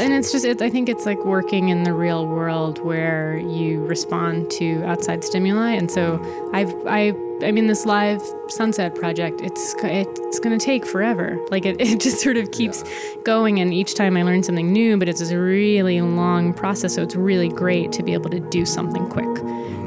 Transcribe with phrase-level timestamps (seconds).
[0.00, 3.84] and it's just, it, I think it's like working in the real world where you
[3.84, 5.72] respond to outside stimuli.
[5.72, 6.20] And so
[6.52, 11.38] I've, I, I mean, this live sunset project, it's, it's going to take forever.
[11.50, 12.82] Like it, it just sort of keeps
[13.24, 13.60] going.
[13.60, 16.94] And each time I learn something new, but it's a really long process.
[16.94, 19.28] So it's really great to be able to do something quick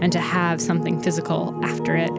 [0.01, 2.11] and to have something physical after it.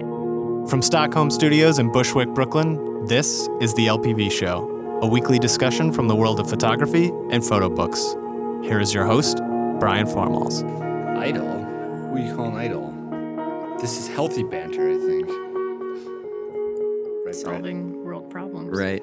[0.68, 6.08] From Stockholm Studios in Bushwick, Brooklyn, this is the LPV Show, a weekly discussion from
[6.08, 8.14] the world of photography and photo books.
[8.62, 9.38] Here is your host,
[9.78, 10.62] Brian Formals.
[11.18, 11.46] Idol?
[11.46, 12.90] Who are you calling idol?
[13.80, 15.28] This is healthy banter, I think.
[15.28, 17.34] Right, Brett?
[17.34, 18.76] Solving world problems.
[18.76, 19.02] Right.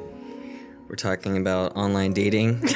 [0.88, 2.62] We're talking about online dating.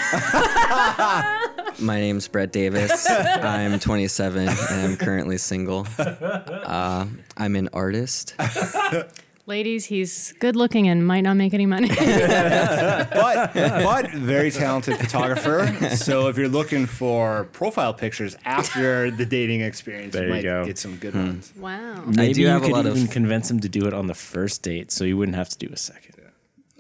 [1.80, 3.10] My name's Brett Davis.
[3.10, 5.88] I'm 27 and I'm currently single.
[5.98, 7.08] Uh,
[7.38, 8.36] I'm an artist.
[9.48, 11.88] Ladies, he's good looking and might not make any money.
[11.96, 15.68] but but very talented photographer.
[15.96, 20.44] So if you're looking for profile pictures after the dating experience, There you you might
[20.44, 20.66] go.
[20.66, 21.26] get some good hmm.
[21.26, 21.54] ones.
[21.58, 22.04] wow.
[22.08, 24.08] Maybe do you have a could lot of- even convince him to do it on
[24.08, 26.16] the first date, so you wouldn't have to do a second.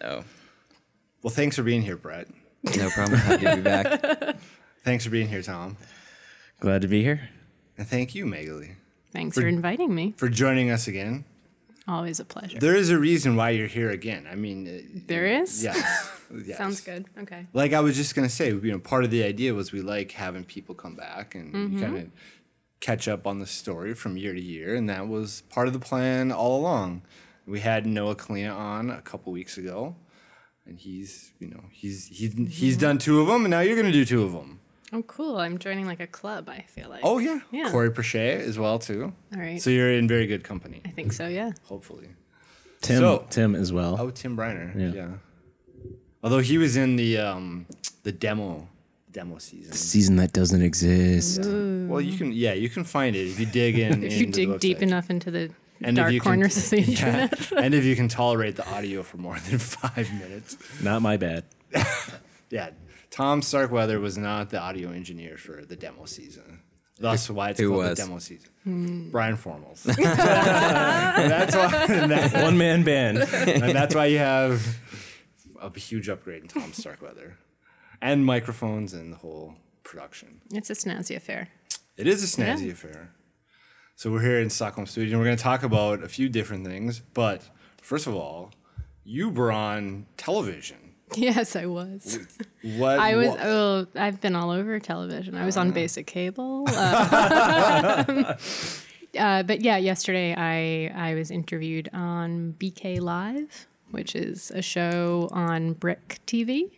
[0.03, 0.23] Oh,
[1.21, 2.27] Well, thanks for being here, Brett.
[2.75, 3.19] no problem.
[3.19, 4.37] Happy to be back.
[4.83, 5.77] Thanks for being here, Tom.
[6.59, 7.29] Glad to be here.
[7.77, 8.73] And thank you, Magali,
[9.11, 10.13] Thanks for inviting me.
[10.17, 11.25] for joining us again.
[11.87, 12.57] Always a pleasure.
[12.59, 14.27] There is a reason why you're here again.
[14.29, 15.63] I mean, uh, There is?
[15.63, 16.11] yes,
[16.45, 16.57] yes.
[16.57, 17.05] Sounds good.
[17.19, 17.45] Okay.
[17.53, 20.11] Like I was just gonna say, you know, part of the idea was we like
[20.13, 21.79] having people come back and Mm-hmm.
[21.81, 22.07] kind of
[22.79, 25.79] catch up on the story from year to year, and that was part of the
[25.79, 27.03] plan all along.
[27.47, 29.95] We had Noah Kalina on a couple weeks ago,
[30.65, 32.45] and he's, you know, he's he's Mm-hmm.
[32.47, 34.54] he's done two of them, and now you're gonna do two of them.
[34.93, 35.37] Oh, cool.
[35.39, 37.01] I'm joining like a club, I feel like.
[37.03, 37.71] Oh yeah, Yeah.
[37.71, 39.13] Corey Prochet as well too.
[39.33, 39.61] All right.
[39.61, 41.51] So you're in very good company, I think so, yeah.
[41.63, 42.09] hopefully.
[42.81, 43.97] Tim, So- Tim as well.
[43.99, 44.73] Oh, Tim Briner.
[44.75, 44.91] Yeah.
[44.93, 45.07] yeah.
[46.23, 47.65] Although he was in the um
[48.03, 48.67] the demo
[49.11, 49.73] demo season.
[49.73, 51.39] Season that doesn't exist.
[51.41, 54.03] Well, you can yeah, you can find it if you dig in.
[54.09, 54.81] If you the dig deep website.
[54.81, 57.51] enough into the And if dark you can- corners of the internet.
[57.51, 60.57] Yeah, and if you can tolerate the audio for more than five minutes.
[60.81, 61.43] Not my bad.
[62.51, 62.69] Yeah,
[63.15, 66.59] Tom Starkweather was not the audio engineer for the demo season.
[66.99, 67.97] Thus, why it's Who called was?
[67.97, 68.49] the demo season.
[68.63, 69.09] Hmm.
[69.09, 69.83] Brian Formals.
[69.83, 71.87] that's why.
[72.07, 73.19] That- One man band.
[73.19, 74.77] and that's why you have
[75.61, 77.37] a huge upgrade in Tom Starkweather,
[78.01, 80.41] and microphones and the whole production.
[80.51, 81.49] It's a snazzy affair.
[81.97, 82.71] It is a snazzy Yeah.
[82.73, 83.11] affair.
[83.95, 86.65] So we're here in Stockholm studio and we're going to talk about a few different
[86.65, 86.99] things.
[87.13, 87.49] But
[87.81, 88.51] first of all,
[89.05, 90.84] you were on television.
[91.15, 92.19] Yes, I was.
[92.61, 93.27] What I was.
[93.29, 95.35] what- Oh, I've been all over television.
[95.35, 96.65] I was on basic cable.
[96.75, 98.35] Uh,
[99.19, 105.29] uh, but yeah, yesterday I I was interviewed on BK Live, which is a show
[105.31, 106.71] on BRIC TV.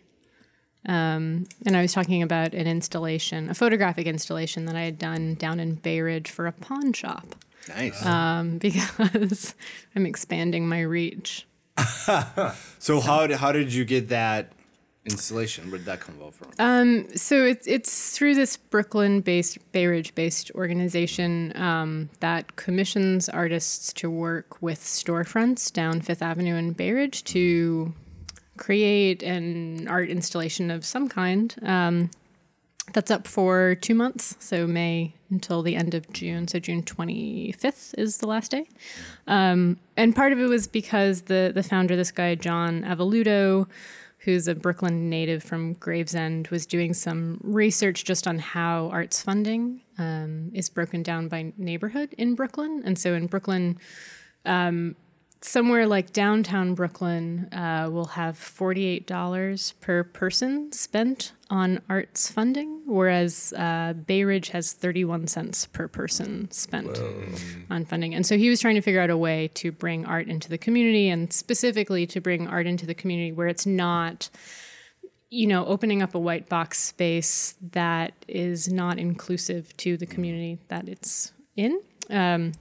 [0.86, 5.34] Um, and I was talking about an installation, a photographic installation that I had done
[5.34, 7.34] down in Bay Ridge for a pawn shop
[7.68, 8.06] nice.
[8.06, 9.54] um, because
[9.96, 11.46] I'm expanding my reach.
[12.78, 14.52] so how did, how did you get that
[15.04, 15.70] installation?
[15.70, 16.50] Where did that come about from?
[16.58, 24.10] Um, so it's it's through this Brooklyn-based, Bay Ridge-based organization um, that commissions artists to
[24.10, 27.94] work with storefronts down Fifth Avenue in Bay Ridge to
[28.56, 31.54] create an art installation of some kind.
[31.62, 32.10] Um,
[32.92, 36.48] that's up for two months, so May until the end of June.
[36.48, 38.66] So June 25th is the last day.
[39.26, 43.68] Um, and part of it was because the the founder, this guy John Avelluto,
[44.18, 49.82] who's a Brooklyn native from Gravesend, was doing some research just on how arts funding
[49.98, 52.82] um, is broken down by neighborhood in Brooklyn.
[52.84, 53.78] And so in Brooklyn,
[54.44, 54.96] um,
[55.40, 63.54] somewhere like downtown Brooklyn uh, will have $48 per person spent on arts funding, whereas
[63.56, 66.98] uh, Bay Ridge has 31 cents per person spent
[67.70, 68.14] on funding.
[68.14, 70.58] And so he was trying to figure out a way to bring art into the
[70.58, 74.28] community and specifically to bring art into the community where it's not
[75.30, 80.58] you know, opening up a white box space that is not inclusive to the community
[80.68, 81.80] that it's in.
[82.08, 82.52] Um,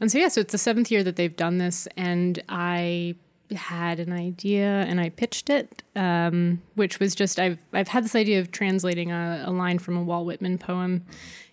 [0.00, 3.16] and so, yeah, so it's the seventh year that they've done this, and I
[3.54, 8.14] had an idea and I pitched it, um, which was just I've I've had this
[8.14, 11.04] idea of translating a, a line from a Walt Whitman poem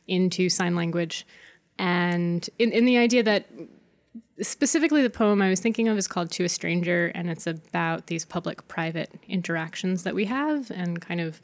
[0.08, 1.26] into sign language,
[1.78, 3.48] and in, in the idea that
[4.42, 8.08] specifically the poem I was thinking of is called To a Stranger, and it's about
[8.08, 11.42] these public private interactions that we have and kind of.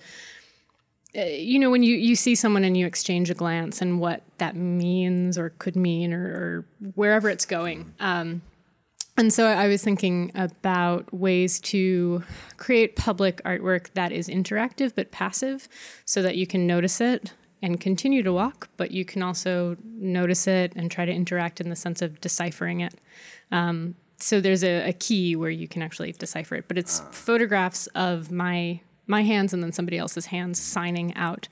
[1.18, 4.24] Uh, You know, when you, you see someone and you exchange a glance and what
[4.38, 6.66] that means or could mean or, or
[6.96, 7.94] wherever it's going.
[8.00, 8.42] Um,
[9.16, 12.24] and so I was thinking about ways to
[12.58, 15.70] create public artwork that is interactive but passive
[16.04, 20.48] so that you can notice it and continue to walk, but you can also notice
[20.48, 22.96] it and try to interact in the sense of deciphering it.
[23.52, 27.88] Um, so there's a, a, key where you can actually decipher it, but it's photographs
[27.88, 31.48] of my my hands and then somebody else's hands signing out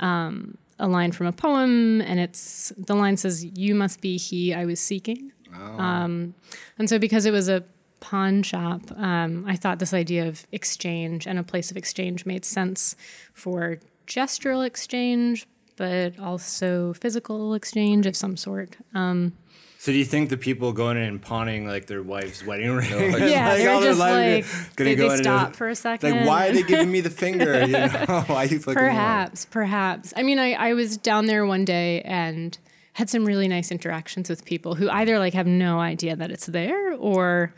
[0.00, 4.52] um, a line from a poem, and it's the line says, "You must be he
[4.52, 5.78] I was seeking." Oh.
[5.78, 6.34] Um,
[6.78, 7.64] and so, because it was a
[8.00, 12.44] pawn shop, um, I thought this idea of exchange and a place of exchange made
[12.44, 12.94] sense
[13.32, 18.76] for gestural exchange, but also physical exchange of some sort.
[18.94, 19.32] Um,
[19.78, 22.90] so do you think the people going in and pawning like their wife's wedding ring?
[22.90, 26.10] yeah, like, they're just like they, they stop for a second.
[26.10, 27.60] Like, why are they giving me the finger?
[27.60, 28.24] You know,
[28.64, 30.12] perhaps, perhaps.
[30.16, 32.56] I mean, I, I was down there one day and
[32.94, 36.46] had some really nice interactions with people who either like have no idea that it's
[36.46, 37.52] there or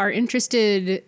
[0.00, 1.04] are interested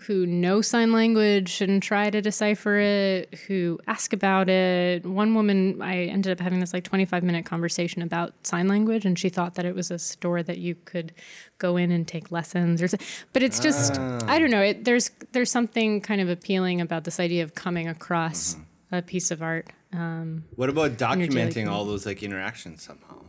[0.00, 5.06] who know sign language and try to decipher it, who ask about it.
[5.06, 9.18] One woman, I ended up having this like 25 minute conversation about sign language, and
[9.18, 11.12] she thought that it was a store that you could
[11.58, 12.88] go in and take lessons or
[13.32, 14.18] but it's just ah.
[14.26, 17.88] I don't know, it, there's there's something kind of appealing about this idea of coming
[17.88, 18.96] across mm-hmm.
[18.96, 19.68] a piece of art.
[19.92, 23.20] Um, what about documenting all those like interactions somehow?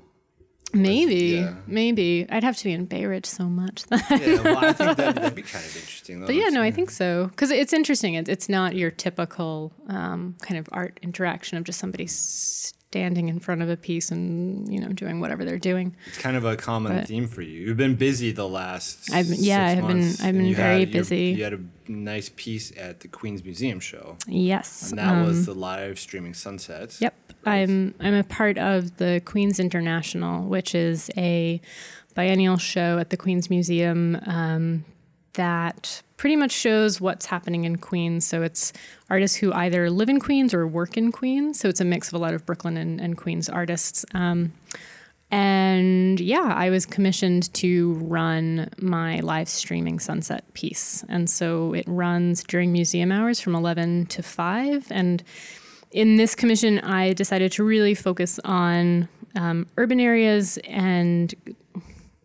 [0.74, 1.56] Maybe, yeah.
[1.68, 3.86] maybe I'd have to be in Bay Ridge so much.
[3.92, 6.20] yeah, well, I think that'd, that'd, be kind of interesting.
[6.20, 8.16] Though, but yeah, no, I think so because it's interesting.
[8.16, 13.40] It's, it's not your typical um, kind of art interaction of just somebody standing in
[13.40, 15.96] front of a piece and you know doing whatever they're doing.
[16.08, 17.68] It's kind of a common but theme for you.
[17.68, 19.12] You've been busy the last.
[19.14, 21.26] I've been, yeah, I've been I've been very had, busy.
[21.38, 24.18] You had a nice piece at the Queens Museum show.
[24.28, 27.02] Yes, and that um, was the live streaming sunsets.
[27.02, 27.25] Yep.
[27.46, 31.62] I'm I'm a part of the Queens International, which is a
[32.16, 34.86] biennial show at the Queens Museum um,
[35.34, 38.26] that pretty much shows what's happening in Queens.
[38.26, 38.74] So it's
[39.10, 41.60] artists who either live in Queens or work in Queens.
[41.60, 44.06] So it's a mix of a lot of Brooklyn and, and Queens artists.
[44.14, 44.54] Um,
[45.32, 51.04] and yeah, I was commissioned to run my live streaming sunset piece.
[51.10, 54.88] And so it runs during museum hours from 11 to 5.
[54.92, 55.24] And
[55.92, 61.34] in this commission, I decided to really focus on um, urban areas and,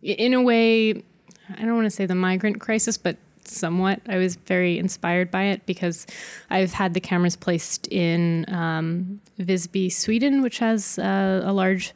[0.01, 4.01] in a way, I don't want to say the migrant crisis, but somewhat.
[4.07, 6.07] I was very inspired by it because
[6.49, 11.93] I've had the cameras placed in um, Visby, Sweden, which has uh, a large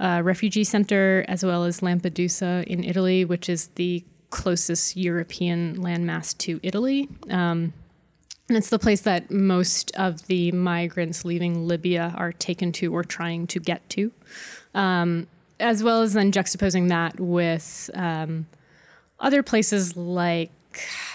[0.00, 6.36] uh, refugee center, as well as Lampedusa in Italy, which is the closest European landmass
[6.38, 7.08] to Italy.
[7.30, 7.72] Um,
[8.48, 13.04] and it's the place that most of the migrants leaving Libya are taken to or
[13.04, 14.12] trying to get to.
[14.74, 15.26] Um,
[15.60, 18.46] as well as then juxtaposing that with um,
[19.20, 20.50] other places like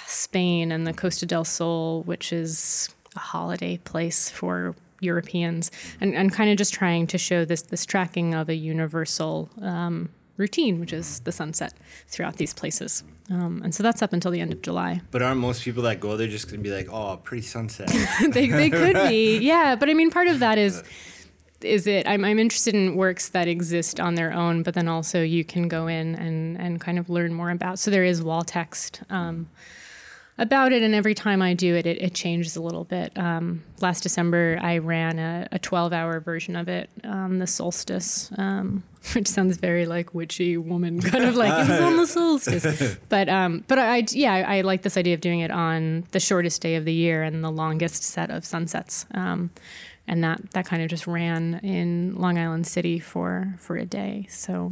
[0.06, 5.69] Spain and the Costa del Sol, which is a holiday place for Europeans,
[6.00, 10.09] and, and kind of just trying to show this this tracking of a universal um,
[10.37, 11.73] routine, which is the sunset
[12.07, 13.03] throughout these places.
[13.29, 15.01] Um, and so that's up until the end of July.
[15.11, 17.89] But aren't most people that go there just going to be like, oh, pretty sunset?
[18.29, 19.75] they, they could be, yeah.
[19.75, 20.83] But I mean, part of that is
[21.61, 25.23] is it I'm, I'm interested in works that exist on their own but then also
[25.23, 28.43] you can go in and, and kind of learn more about so there is wall
[28.43, 29.49] text um,
[30.37, 33.17] about it, and every time I do it, it, it changes a little bit.
[33.17, 38.29] Um, last December, I ran a, a 12 hour version of it, um, the solstice,
[38.37, 42.97] um, which sounds very like witchy woman, kind of like it was on the solstice.
[43.09, 46.19] But um, but I yeah, I, I, like this idea of doing it on the
[46.19, 49.06] shortest day of the year and the longest set of sunsets.
[49.11, 49.51] Um,
[50.07, 54.25] and that, that kind of just ran in Long Island City for, for a day.
[54.29, 54.71] So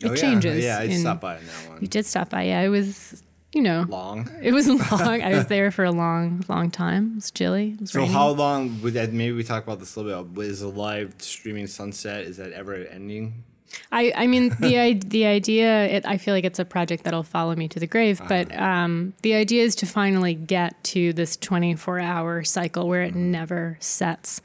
[0.00, 0.16] it oh, yeah.
[0.16, 0.64] changes.
[0.64, 1.78] Yeah, I stopped by in that one.
[1.80, 2.42] You did stop by.
[2.42, 4.30] Yeah, it was you know, long.
[4.42, 5.22] It was long.
[5.22, 7.12] I was there for a long, long time.
[7.12, 7.72] It was chilly.
[7.74, 8.12] It was so raining.
[8.12, 9.12] how long would that?
[9.12, 10.46] Maybe we talk about this a little bit.
[10.46, 12.22] Is a live streaming sunset?
[12.22, 13.44] Is that ever ending?
[13.92, 17.54] I, I mean the the idea it, I feel like it's a project that'll follow
[17.54, 18.64] me to the grave but uh-huh.
[18.64, 23.30] um, the idea is to finally get to this 24 hour cycle where it mm-hmm.
[23.30, 24.40] never sets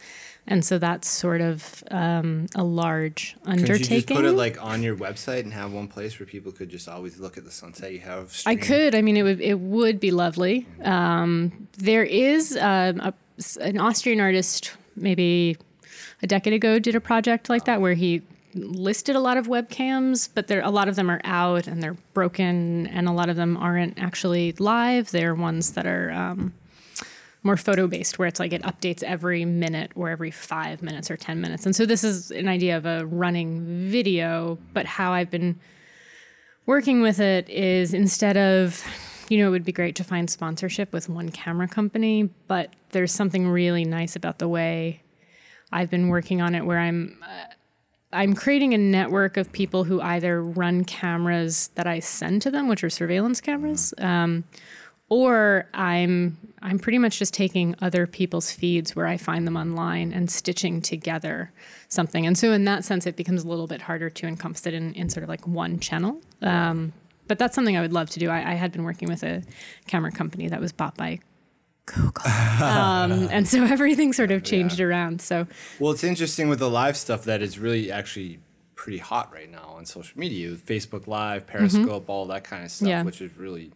[0.46, 3.78] and so that's sort of um, a large undertaking.
[3.78, 6.52] Could you just put it like on your website and have one place where people
[6.52, 8.42] could just always look at the sunset you have?
[8.46, 8.94] I could.
[8.94, 10.68] I mean, it would it would be lovely.
[10.84, 13.14] Um, there is um, a,
[13.62, 15.58] an Austrian artist, maybe
[16.22, 18.22] a decade ago, did a project like that where he
[18.54, 21.98] listed a lot of webcams, but there a lot of them are out and they're
[22.14, 25.12] broken, and a lot of them aren't actually live.
[25.12, 26.54] They're ones that are um,
[27.44, 31.18] more photo based where it's like it updates every minute or every five minutes or
[31.18, 31.66] 10 minutes.
[31.66, 35.60] And so this is an idea of a running video, but how I've been
[36.66, 38.84] working with it is instead of,
[39.30, 43.12] you know, it would be great to find sponsorship with one camera company, but there's
[43.12, 45.02] something really nice about the way
[45.72, 47.18] I've been working on it where I'm.
[47.22, 47.54] Uh,
[48.14, 52.68] I'm creating a network of people who either run cameras that I send to them,
[52.68, 54.44] which are surveillance cameras, um,
[55.14, 60.12] or I'm I'm pretty much just taking other people's feeds where I find them online
[60.12, 61.52] and stitching together
[61.90, 62.26] something.
[62.26, 64.94] And so in that sense, it becomes a little bit harder to encompass it in,
[64.94, 66.22] in sort of like one channel.
[66.42, 66.94] Um,
[67.28, 68.30] but that's something I would love to do.
[68.30, 69.44] I, I, had been working with a
[69.88, 71.20] camera company that was bought by
[71.86, 72.26] Google,
[72.64, 74.86] um, and so everything sort of changed yeah.
[74.86, 75.22] around.
[75.22, 75.48] So
[75.80, 78.40] well, it's interesting with the live stuff that is really actually
[78.76, 82.12] pretty hot right now on social media, Facebook Live, Periscope, mm-hmm.
[82.12, 83.04] all that kind of stuff, yeah.
[83.04, 83.72] which is really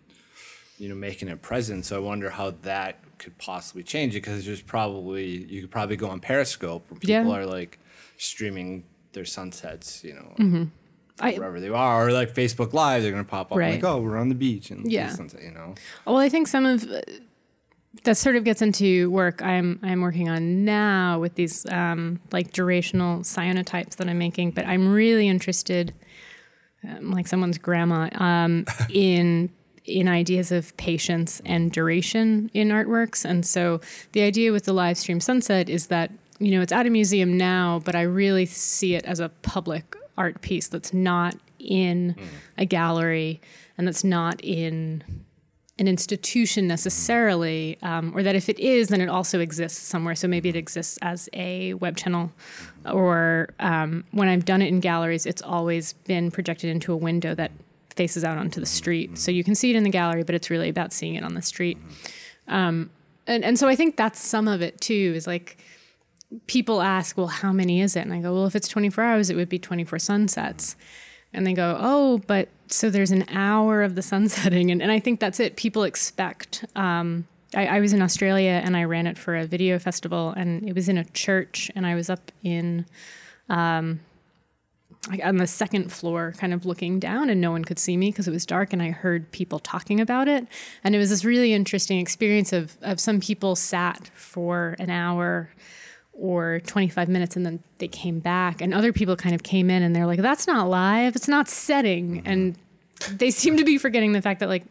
[0.77, 1.85] you know making it present.
[1.85, 5.95] So I wonder how that could possibly change it because there's probably you could probably
[5.95, 7.37] go on Periscope where people yeah.
[7.37, 7.79] are like
[8.17, 10.33] streaming their sunsets, you know.
[10.37, 10.63] Mm-hmm.
[11.19, 13.75] I, wherever they are, or like Facebook Live, they're gonna pop up right.
[13.75, 15.73] like, "Oh, we're on the beach," and yeah, sunset, you know.
[16.05, 17.01] Well, I think some of uh,
[18.03, 22.51] that sort of gets into work I'm I'm working on now with these um, like
[22.51, 25.93] durational cyanotypes that I'm making, but I'm really interested,
[26.87, 29.49] um, like someone's grandma, um, in
[29.87, 33.25] in ideas of patience and duration in artworks.
[33.25, 36.85] And so the idea with the live stream sunset is that, you know, it's at
[36.85, 41.35] a museum now, but I really see it as a public art piece that's not
[41.59, 42.15] in
[42.57, 43.41] a gallery
[43.77, 45.03] and that's not in
[45.79, 50.15] an institution necessarily, um, or that if it is, then it also exists somewhere.
[50.15, 52.31] So maybe it exists as a web channel,
[52.91, 57.35] or um, when I've done it in galleries, it's always been projected into a window
[57.35, 57.51] that
[57.97, 59.17] faces out onto the street.
[59.17, 61.33] So you can see it in the gallery, but it's really about seeing it on
[61.33, 61.77] the street.
[62.47, 62.89] Um,
[63.25, 65.57] and, and so I think that's some of it too, is like
[66.47, 68.01] people ask, well, how many is it?
[68.01, 70.75] And I go, well, if it's 24 hours, it would be 24 sunsets.
[71.33, 74.71] And they go, oh, but so there's an hour of the sun setting.
[74.71, 75.55] And, and I think that's it.
[75.55, 76.65] People expect.
[76.75, 80.67] Um, I, I was in Australia and I ran it for a video festival, and
[80.67, 82.85] it was in a church, and I was up in
[83.49, 84.01] um,
[85.23, 88.27] on the second floor, kind of looking down, and no one could see me because
[88.27, 90.47] it was dark, and I heard people talking about it.
[90.83, 95.49] And it was this really interesting experience of, of some people sat for an hour
[96.13, 99.83] or 25 minutes and then they came back, and other people kind of came in
[99.83, 102.17] and they're like, that's not live, it's not setting.
[102.17, 102.27] Mm-hmm.
[102.27, 102.57] And
[103.11, 104.65] they seem to be forgetting the fact that, like,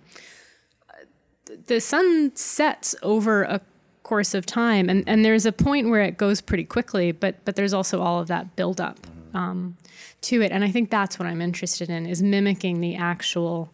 [1.66, 3.60] the sun sets over a
[4.02, 7.56] course of time and, and there's a point where it goes pretty quickly but but
[7.56, 9.04] there's also all of that buildup.
[9.36, 9.76] Um,
[10.22, 10.50] to it.
[10.50, 13.70] And I think that's what I'm interested in is mimicking the actual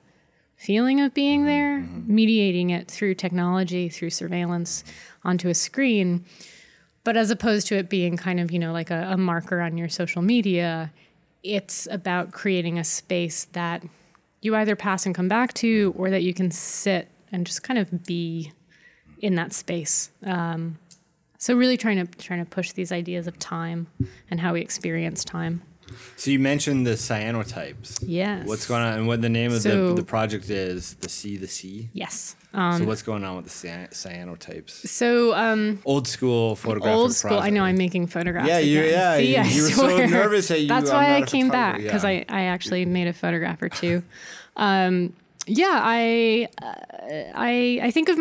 [0.57, 2.15] feeling of being mm-hmm, there, mm-hmm.
[2.15, 4.85] mediating it through technology, through surveillance
[5.25, 6.25] onto a screen.
[7.05, 9.77] But as opposed to it being kind of, you know, like a, a marker on
[9.77, 10.93] your social media,
[11.43, 13.83] it's about creating a space that
[14.41, 17.79] you either pass and come back to or that you can sit and just kind
[17.79, 18.53] of be
[19.19, 20.11] in that space.
[20.25, 20.79] Um,
[21.43, 23.89] so really trying to trying to push these ideas of time
[24.31, 25.61] and how we experience time.
[26.15, 28.05] So you mentioned the cyanotypes.
[28.07, 28.47] Yes.
[28.47, 30.95] What's going on, and what the name of so, the, the project is?
[30.95, 31.91] The C, the C.
[31.95, 32.37] Yes.
[32.55, 34.71] Um, so what's going on with the cyanotypes?
[34.87, 36.97] So um, old school photographic.
[36.97, 37.31] Old school.
[37.31, 37.47] Project.
[37.47, 38.49] I know I'm making photographs.
[38.49, 39.17] Yeah, you, yeah.
[39.17, 40.69] See, you, you were so nervous that you.
[40.69, 42.11] That's why I came back because yeah.
[42.11, 44.05] I, I actually made a photograph or two.
[44.57, 45.13] um,
[45.49, 46.75] yeah, I, uh,
[47.35, 48.17] I I think of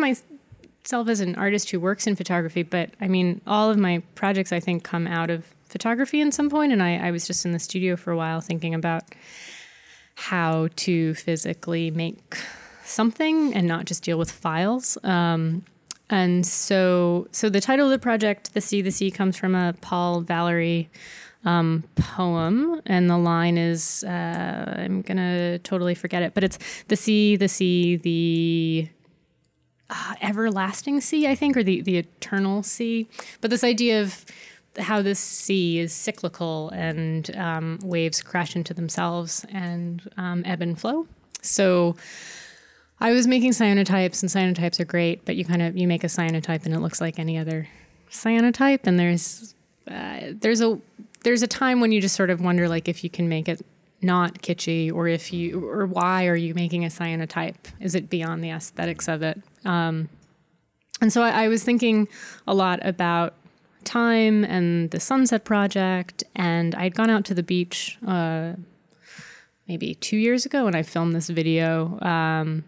[0.84, 4.52] myself as an artist who works in photography, but I mean, all of my projects
[4.52, 7.52] I think come out of photography in some point, and I, I was just in
[7.52, 9.04] the studio for a while thinking about
[10.14, 12.36] how to physically make
[12.84, 14.98] something and not just deal with files.
[15.04, 15.64] Um,
[16.10, 19.74] and so, so the title of the project, "The Sea, the Sea," comes from a
[19.80, 20.90] Paul Valery
[21.44, 26.58] um, poem, and the line is uh, I'm gonna totally forget it, but it's
[26.88, 28.88] the sea, the sea, the
[29.92, 33.06] uh, everlasting sea, I think, or the the eternal sea.
[33.40, 34.24] But this idea of
[34.78, 40.80] how this sea is cyclical and um, waves crash into themselves and um, ebb and
[40.80, 41.06] flow.
[41.42, 41.96] So
[43.00, 46.08] I was making cyanotypes, and cyanotypes are great, but you kind of you make a
[46.08, 47.68] cyanotype and it looks like any other
[48.10, 49.54] cyanotype, and there's
[49.88, 50.80] uh, there's a
[51.22, 53.64] there's a time when you just sort of wonder like if you can make it
[54.02, 58.42] not kitschy or if you or why are you making a cyanotype is it beyond
[58.42, 60.08] the aesthetics of it um,
[61.00, 62.08] and so I, I was thinking
[62.46, 63.34] a lot about
[63.84, 66.24] time and the Sunset Project.
[66.34, 68.54] And I'd gone out to the beach uh,
[69.68, 71.98] maybe two years ago when I filmed this video.
[72.00, 72.64] Um,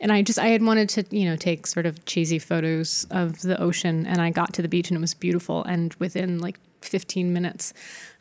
[0.00, 3.40] and I just I had wanted to you know take sort of cheesy photos of
[3.40, 5.64] the ocean, and I got to the beach and it was beautiful.
[5.64, 7.72] And within like 15 minutes,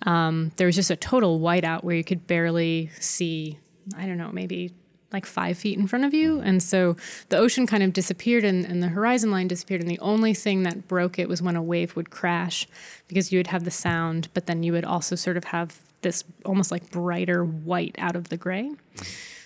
[0.04, 3.60] um, there was just a total whiteout where you could barely see
[3.96, 4.74] I don't know, maybe
[5.14, 6.42] like five feet in front of you.
[6.42, 6.98] And so
[7.30, 9.82] the ocean kind of disappeared and, and, the horizon line disappeared.
[9.82, 12.68] And the only thing that broke it was when a wave would crash
[13.08, 16.26] because you would have the sound, but then you would also sort of have this
[16.44, 18.72] almost like brighter white out of the gray.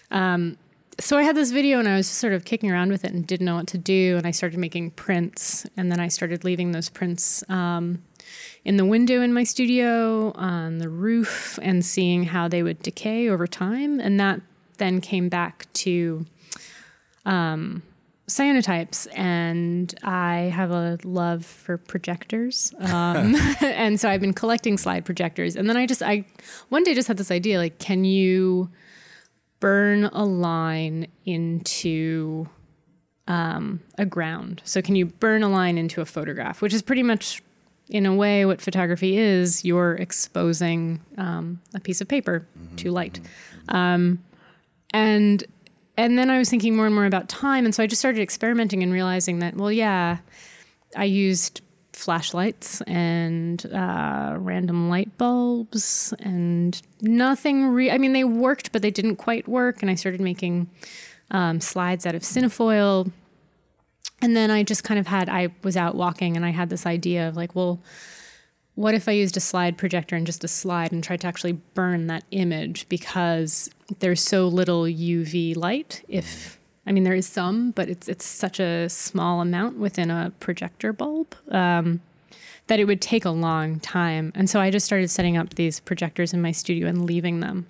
[0.09, 0.57] Um,
[0.99, 3.25] so I had this video and I was sort of kicking around with it and
[3.25, 4.17] didn't know what to do.
[4.17, 8.01] And I started making prints and then I started leaving those prints um,
[8.63, 13.29] in the window in my studio, on the roof, and seeing how they would decay
[13.29, 13.99] over time.
[13.99, 14.41] And that
[14.77, 16.25] then came back to
[17.25, 17.81] um,
[18.27, 25.05] cyanotypes, and I have a love for projectors, um, and so I've been collecting slide
[25.05, 25.55] projectors.
[25.55, 26.25] And then I just, I
[26.69, 28.69] one day just had this idea, like, can you
[29.59, 32.47] burn a line into
[33.27, 34.61] um, a ground?
[34.65, 37.41] So can you burn a line into a photograph, which is pretty much
[37.91, 42.91] in a way, what photography is, you're exposing um, a piece of paper mm-hmm, to
[42.91, 43.19] light.
[43.19, 43.75] Mm-hmm.
[43.75, 44.23] Um,
[44.93, 45.43] and
[45.97, 48.21] and then I was thinking more and more about time, and so I just started
[48.21, 50.17] experimenting and realizing that well, yeah,
[50.95, 51.61] I used
[51.93, 57.67] flashlights and uh, random light bulbs and nothing.
[57.67, 59.81] Re- I mean, they worked, but they didn't quite work.
[59.81, 60.69] And I started making
[61.31, 63.11] um, slides out of cinefoil.
[64.21, 65.29] And then I just kind of had.
[65.29, 67.81] I was out walking, and I had this idea of like, well
[68.75, 71.53] what if I used a slide projector and just a slide and tried to actually
[71.53, 77.71] burn that image because there's so little UV light if I mean there is some
[77.71, 82.01] but it's it's such a small amount within a projector bulb um,
[82.67, 85.79] that it would take a long time and so I just started setting up these
[85.79, 87.67] projectors in my studio and leaving them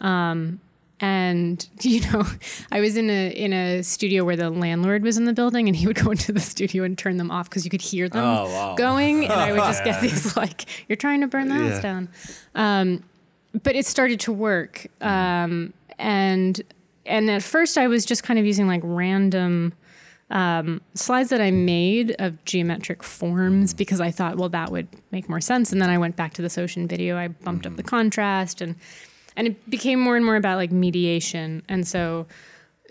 [0.00, 0.08] wow.
[0.08, 0.60] um,
[1.00, 2.24] and you know
[2.72, 5.76] i was in a in a studio where the landlord was in the building and
[5.76, 8.24] he would go into the studio and turn them off because you could hear them
[8.24, 8.74] oh, wow.
[8.74, 11.80] going and i would just get these like you're trying to burn the house yeah.
[11.80, 12.08] down
[12.54, 13.04] um,
[13.62, 16.62] but it started to work um, and
[17.06, 19.72] and at first i was just kind of using like random
[20.30, 25.28] um, slides that I made of geometric forms because I thought, well, that would make
[25.28, 25.72] more sense.
[25.72, 27.16] And then I went back to this ocean video.
[27.16, 27.72] I bumped mm-hmm.
[27.72, 28.74] up the contrast and
[29.38, 31.62] and it became more and more about like mediation.
[31.68, 32.26] And so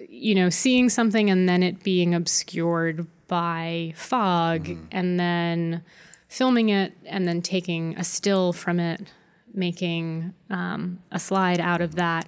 [0.10, 4.86] you know seeing something and then it being obscured by fog mm-hmm.
[4.92, 5.84] and then
[6.28, 9.12] filming it and then taking a still from it
[9.54, 12.28] making um, a slide out of that.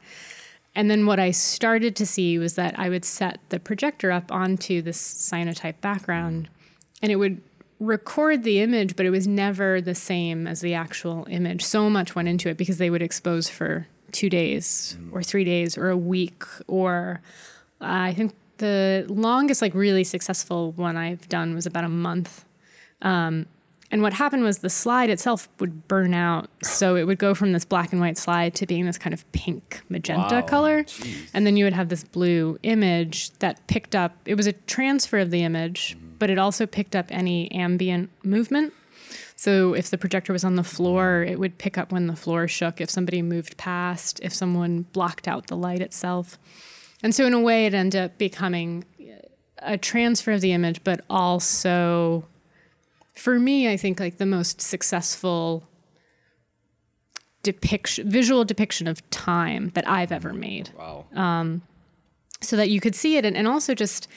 [0.75, 4.31] And then what i started to see was that i would set the projector up
[4.31, 6.49] onto this cyanotype background
[7.01, 7.41] and it would
[7.79, 11.63] record the image but it was never the same as the actual image.
[11.63, 15.77] So much went into it because they would expose for two days or three days
[15.77, 17.21] or a week or
[17.81, 22.45] uh, I think the longest like really successful one I've done was about a month.
[23.01, 23.45] Um,
[23.91, 26.47] and what happened was the slide itself would burn out.
[26.61, 29.29] So it would go from this black and white slide to being this kind of
[29.31, 30.83] pink magenta wow, color.
[30.83, 31.31] Geez.
[31.33, 35.17] And then you would have this blue image that picked up, it was a transfer
[35.17, 36.15] of the image, mm-hmm.
[36.19, 38.73] but it also picked up any ambient movement.
[39.39, 42.45] So if the projector was on the floor, it would pick up when the floor
[42.49, 46.37] shook, if somebody moved past, if someone blocked out the light itself.
[47.01, 48.83] And so, in a way, it ended up becoming
[49.59, 52.25] a transfer of the image, but also,
[53.13, 55.63] for me, I think like the most successful
[57.41, 60.71] depiction, visual depiction of time that I've ever made.
[60.77, 61.05] Wow.
[61.15, 61.61] Um,
[62.41, 63.25] so that you could see it.
[63.25, 64.07] And, and also just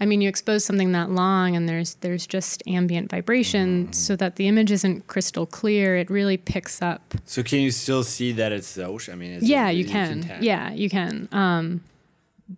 [0.00, 4.36] i mean you expose something that long and there's there's just ambient vibration so that
[4.36, 5.96] the image isn't crystal clear.
[5.96, 7.14] It really picks up.
[7.24, 10.22] So can you still see that it's the ocean i mean yeah it, you, can.
[10.22, 11.28] can yeah you can.
[11.32, 11.82] Um,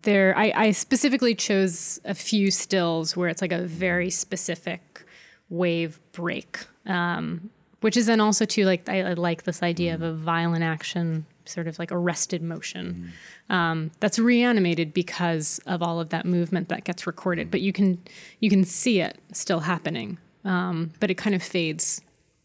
[0.03, 5.05] there I, I specifically chose a few stills where it's like a very specific
[5.49, 10.03] wave break um, which is then also too like I, I like this idea mm-hmm.
[10.03, 13.13] of a violent action sort of like arrested motion
[13.49, 13.53] mm-hmm.
[13.53, 17.45] um, that's reanimated because of all of that movement that gets recorded.
[17.47, 17.51] Mm-hmm.
[17.51, 17.99] But you can
[18.41, 22.01] you can see it still happening, um, but it kind of fades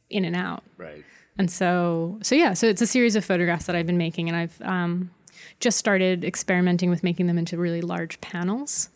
[0.10, 0.64] in and out.
[0.78, 1.04] Right.
[1.38, 4.38] And so so yeah, so it's a series of photographs that I've been making, and
[4.38, 5.12] I've um,
[5.60, 8.90] just started experimenting with making them into really large panels,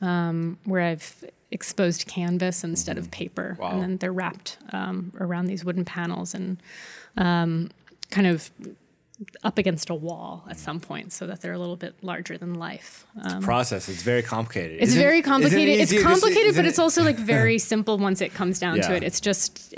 [0.00, 3.04] um, where I've exposed canvas instead mm-hmm.
[3.06, 3.70] of paper, wow.
[3.72, 6.62] and then they're wrapped um, around these wooden panels and
[7.16, 7.70] um,
[8.10, 8.50] kind of
[9.42, 12.54] up against a wall at some point so that they're a little bit larger than
[12.54, 13.06] life.
[13.22, 13.88] Um, process.
[13.88, 14.78] It's very complicated.
[14.80, 15.78] It's isn't, very complicated.
[15.78, 18.88] It it's complicated, just, but it's also like very simple once it comes down yeah.
[18.88, 19.02] to it.
[19.02, 19.74] It's just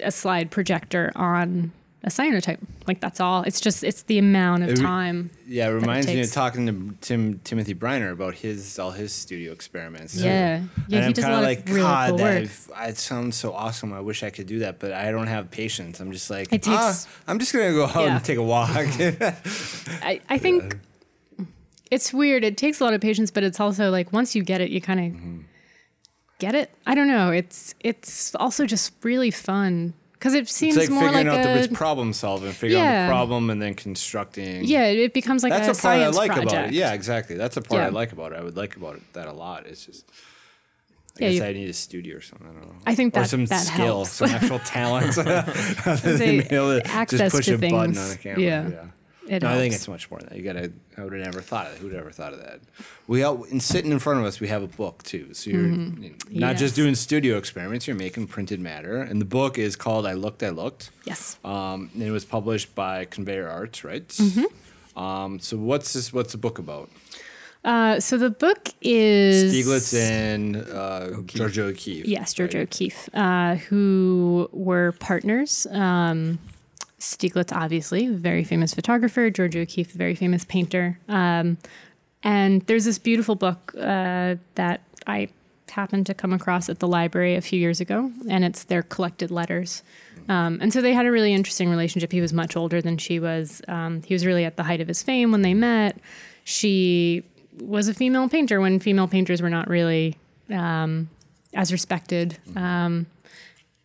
[0.00, 1.72] a slide projector on
[2.04, 2.58] a cyanotype.
[2.86, 3.42] Like that's all.
[3.42, 5.30] It's just it's the amount of re- time.
[5.46, 9.12] Yeah, it reminds it me of talking to Tim Timothy Briner about his all his
[9.12, 10.16] studio experiments.
[10.16, 12.48] Yeah, yeah, he I'm does a lot like, of really God, cool work.
[12.82, 13.92] It sounds so awesome.
[13.92, 16.00] I wish I could do that, but I don't have patience.
[16.00, 18.16] I'm just like, takes, ah, I'm just gonna go out yeah.
[18.16, 18.70] and take a walk.
[18.74, 20.78] I I think.
[21.38, 21.44] Yeah.
[21.90, 22.42] it's weird.
[22.42, 24.80] It takes a lot of patience, but it's also like once you get it, you
[24.80, 25.40] kind of mm-hmm.
[26.40, 26.74] get it.
[26.84, 27.30] I don't know.
[27.30, 31.56] It's it's also just really fun because it seems it's like more figuring like out
[31.64, 33.02] a, the problem solving, figuring Yeah.
[33.02, 34.62] out the problem, and then constructing.
[34.64, 34.84] yeah.
[34.84, 36.52] It becomes like that's a, a part I like project.
[36.52, 36.74] about it.
[36.74, 37.34] Yeah, exactly.
[37.36, 38.38] That's a part I like about it.
[38.38, 39.66] I would like about it that a lot.
[39.66, 40.04] It's just.
[41.20, 42.46] I Yeah, guess you- I need a studio or something.
[42.48, 42.74] I don't know.
[42.86, 44.12] I think or that- some that skill, helps.
[44.12, 45.18] some actual talent.
[45.18, 48.14] Other Say, than be able to access just push to a button on things.
[48.14, 48.40] a camera.
[48.40, 48.68] Yeah.
[48.68, 48.84] yeah.
[49.32, 50.36] It No, I think it's much more than that.
[50.38, 50.72] You gotta.
[50.98, 51.78] I would have never thought of that.
[51.80, 52.60] Who'd ever thought of that?
[53.06, 55.32] We all, and sitting in front of us, we have a book too.
[55.34, 56.38] So you're not Mm-hmm.
[56.38, 56.58] Yes.
[56.60, 57.86] just doing studio experiments.
[57.86, 61.38] You're making printed matter, and the book is called "I Looked, I Looked." Yes.
[61.44, 64.06] Um, and it was published by Conveyor Arts, right?
[64.08, 64.98] Mm-hmm.
[64.98, 66.12] Um, so what's this?
[66.12, 66.90] What's the book about?
[67.64, 72.06] Uh, so the book is Stieglitz and uh, Georgia O'Keeffe.
[72.06, 72.62] Yes, George right?
[72.62, 75.66] O'Keeffe, uh, who were partners.
[75.70, 76.40] Um,
[77.02, 79.28] Stieglitz, obviously, very famous photographer.
[79.28, 80.98] Georgia O'Keeffe, very famous painter.
[81.08, 81.58] Um,
[82.22, 85.28] and there's this beautiful book uh, that I
[85.68, 89.32] happened to come across at the library a few years ago, and it's their collected
[89.32, 89.82] letters.
[90.28, 92.12] Um, and so they had a really interesting relationship.
[92.12, 93.62] He was much older than she was.
[93.66, 95.98] Um, he was really at the height of his fame when they met.
[96.44, 97.24] She
[97.60, 100.16] was a female painter when female painters were not really
[100.50, 101.10] um,
[101.52, 102.38] as respected.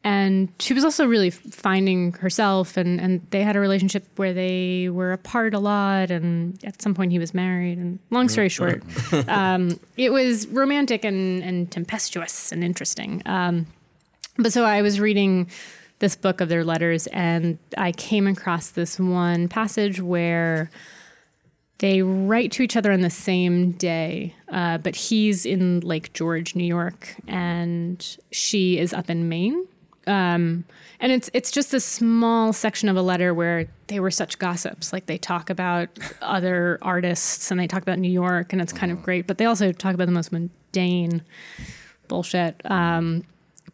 [0.08, 4.88] And she was also really finding herself, and, and they had a relationship where they
[4.88, 6.12] were apart a lot.
[6.12, 7.78] And at some point, he was married.
[7.78, 8.84] And long story short,
[9.28, 13.22] um, it was romantic and, and tempestuous and interesting.
[13.26, 13.68] Um,
[14.38, 15.50] but so I was reading
[16.00, 20.72] this book of their letters, and I came across this one passage where
[21.80, 26.56] they write to each other on the same day, uh, but he's in Lake George,
[26.56, 29.68] New York, and she is up in Maine.
[30.08, 30.66] Um,
[31.00, 34.92] and it's it's just a small section of a letter where they were such gossips.
[34.92, 35.90] Like they talk about
[36.22, 39.28] other artists and they talk about New York, and it's kind of great.
[39.28, 41.22] But they also talk about the most mundane
[42.08, 42.62] bullshit.
[42.66, 43.24] Um,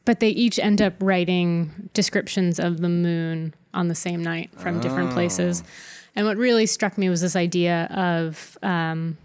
[0.06, 4.80] but they each end up writing descriptions of the moon on the same night from
[4.82, 5.64] different places.
[6.16, 9.18] And what really struck me was this idea of um,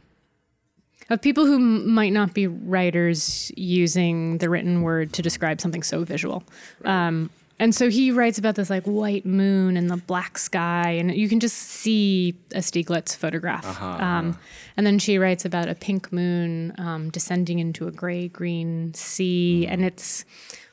[1.10, 5.82] of people who m- might not be writers using the written word to describe something
[5.82, 6.42] so visual.
[6.84, 11.12] Um, and so he writes about this like white moon and the black sky, and
[11.14, 13.64] you can just see a Stieglitz photograph.
[13.82, 14.38] Um,
[14.76, 19.66] and then she writes about a pink moon um, descending into a gray green sea,
[19.66, 20.24] and it's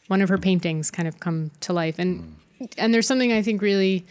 [0.08, 1.98] one of her paintings kind of come to life.
[1.98, 2.36] And
[2.78, 4.06] and there's something I think really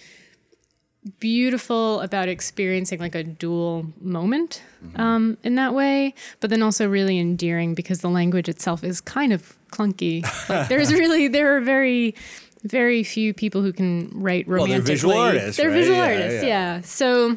[1.21, 4.63] beautiful about experiencing like a dual moment
[4.97, 9.33] um, in that way, but then also really endearing because the language itself is kind
[9.33, 10.23] of clunky.
[10.49, 12.15] Like, there's really there are very
[12.63, 14.95] very few people who can write Well, they're romantically.
[14.95, 15.75] visual artists, They're right?
[15.75, 16.49] visual Yeah, artists, yeah.
[16.77, 16.81] yeah.
[16.81, 17.37] So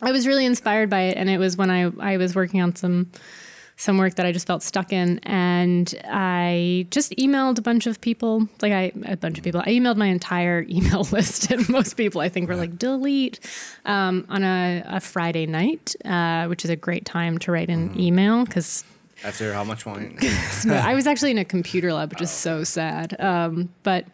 [0.00, 2.74] I was really inspired by it, and it was when I I was working on
[2.74, 3.10] some
[3.76, 8.00] some work that I just felt stuck in, and I just emailed a bunch of
[8.00, 8.48] people.
[8.60, 9.60] Like I a bunch of people.
[9.60, 13.40] I emailed my entire email list, and most people I think were like delete
[13.84, 17.98] um, on a, a Friday night, uh, which is a great time to write an
[17.98, 18.84] email because
[19.24, 20.18] After how much wine?
[20.64, 23.18] no, I was actually in a computer lab, which is so sad.
[23.20, 24.06] Um, but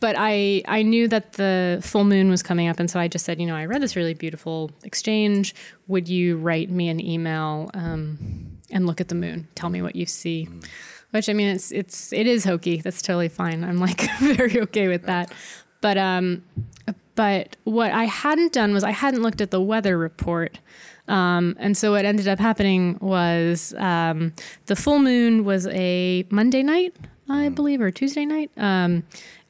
[0.00, 3.24] but I I knew that the full moon was coming up, and so I just
[3.24, 5.54] said, you know, I read this really beautiful exchange.
[5.88, 9.48] Would you write me an email um, and look at the moon?
[9.54, 10.48] Tell me what you see.
[11.10, 12.80] Which I mean, it's it's it is hokey.
[12.80, 13.64] That's totally fine.
[13.64, 15.32] I'm like very okay with that.
[15.80, 16.42] But um,
[17.14, 20.58] but what I hadn't done was I hadn't looked at the weather report.
[21.08, 24.32] Um, and so what ended up happening was um,
[24.66, 26.94] the full moon was a Monday night,
[27.28, 28.50] I believe, or Tuesday night.
[28.56, 29.02] Um,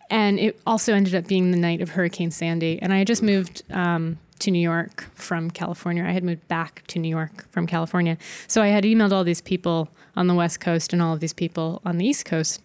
[0.08, 2.80] and it also ended up being the night of Hurricane Sandy.
[2.80, 6.04] And I had just moved um, to New York from California.
[6.04, 8.18] I had moved back to New York from California.
[8.46, 11.32] So I had emailed all these people on the West Coast and all of these
[11.32, 12.62] people on the East Coast.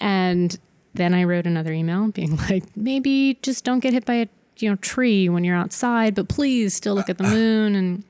[0.00, 0.58] And
[0.94, 4.26] then I wrote another email being like, maybe just don't get hit by a
[4.58, 7.74] you know tree when you're outside, but please still look at the moon.
[7.74, 8.04] And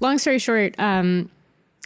[0.00, 1.30] long story short, um,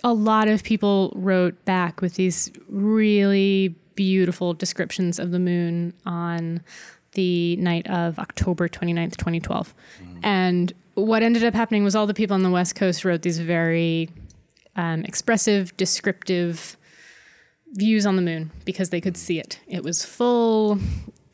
[0.02, 6.62] a lot of people wrote back with these really beautiful descriptions of the moon on
[7.12, 9.74] the night of October 29th, 2012.
[10.22, 13.38] And what ended up happening was all the people on the West Coast wrote these
[13.38, 14.10] very
[14.76, 16.76] um, expressive, descriptive
[17.72, 19.60] views on the moon because they could see it.
[19.66, 20.78] It was full.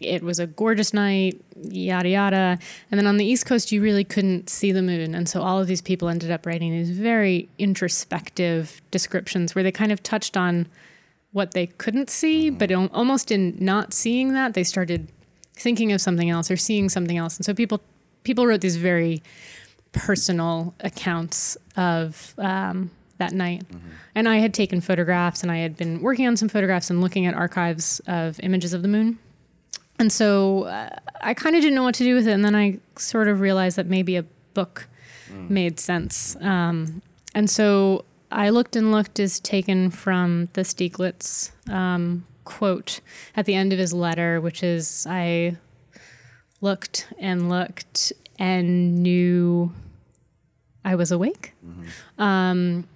[0.01, 2.59] It was a gorgeous night, yada yada.
[2.91, 5.15] And then on the East Coast, you really couldn't see the moon.
[5.15, 9.73] And so all of these people ended up writing these very introspective descriptions where they
[9.73, 10.69] kind of touched on
[11.33, 15.09] what they couldn't see, but almost in not seeing that, they started
[15.57, 17.37] thinking of something else or seeing something else.
[17.37, 17.81] And so people
[18.23, 19.23] people wrote these very
[19.92, 23.66] personal accounts of um, that night.
[23.69, 23.88] Mm-hmm.
[24.14, 27.27] And I had taken photographs and I had been working on some photographs and looking
[27.27, 29.19] at archives of images of the moon.
[29.99, 30.90] And so uh,
[31.23, 32.33] I kind of didn't know what to do with it.
[32.33, 34.87] And then I sort of realized that maybe a book
[35.31, 35.49] mm.
[35.49, 36.37] made sense.
[36.40, 37.01] Um,
[37.35, 43.00] and so I looked and looked is taken from the Stieglitz um, quote
[43.37, 45.59] at the end of his letter, which is I
[46.62, 49.72] looked and looked and knew
[50.85, 51.52] I was awake.
[51.66, 52.22] Mm-hmm.
[52.22, 52.88] Um,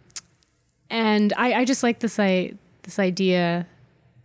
[0.89, 3.67] and I, I just like this I, this idea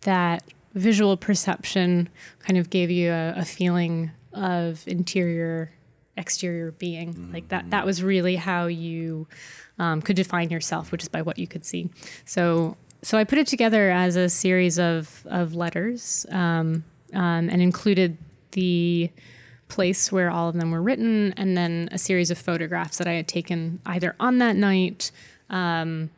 [0.02, 2.10] that visual perception
[2.40, 5.72] kind of gave you a, a feeling of interior
[6.18, 7.34] exterior being mm-hmm.
[7.34, 9.28] like that that was really how you
[9.80, 11.90] um, could define yourself which is by what you could see
[12.24, 17.62] so so i put it together as a series of of letters um, um, and
[17.62, 18.18] included
[18.52, 19.10] the
[19.68, 23.14] place where all of them were written and then a series of photographs that i
[23.14, 25.12] had taken either on that night
[25.50, 26.10] um,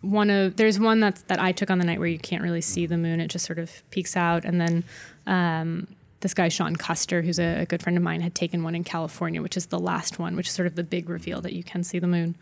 [0.00, 2.60] one of there's one that's that I took on the night where you can't really
[2.60, 4.44] see the moon; it just sort of peeks out.
[4.44, 4.84] And then
[5.26, 5.88] um,
[6.20, 8.84] this guy Sean Custer, who's a, a, good friend of mine, had taken one in
[8.84, 11.62] California, which is the last one, which is sort of the big reveal that you
[11.62, 12.36] can see the moon.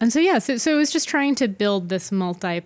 [0.00, 2.62] And so yeah, so so it was just trying to build this multi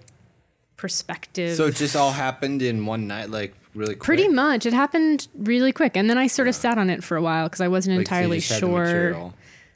[0.76, 1.56] perspective.
[1.56, 4.04] So it just all happened in one night, like really quick?
[4.04, 4.66] Pretty much.
[4.66, 5.96] It happened really quick.
[5.96, 8.06] And then I sort of sat on it for a while because I wasn't like,
[8.06, 9.32] entirely sure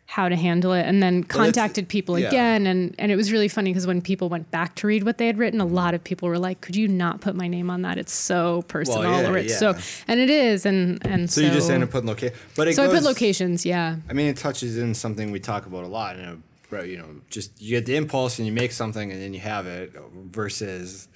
[0.06, 2.28] how to handle it and then contacted people yeah.
[2.28, 5.16] again and and it was really funny because when people went back to read what
[5.16, 7.70] they had written a lot of people were like could you not put my name
[7.70, 9.72] on that it's so personal yeah, or it's yeah.
[9.72, 9.74] so
[10.06, 12.76] and it is and and so, so you just end up putting location but it
[12.76, 15.88] so I put locations yeah I mean it touches in something we talk about a
[15.88, 16.42] lot you
[16.74, 19.40] know you know just you get the impulse and you make something and then you
[19.40, 21.08] have it versus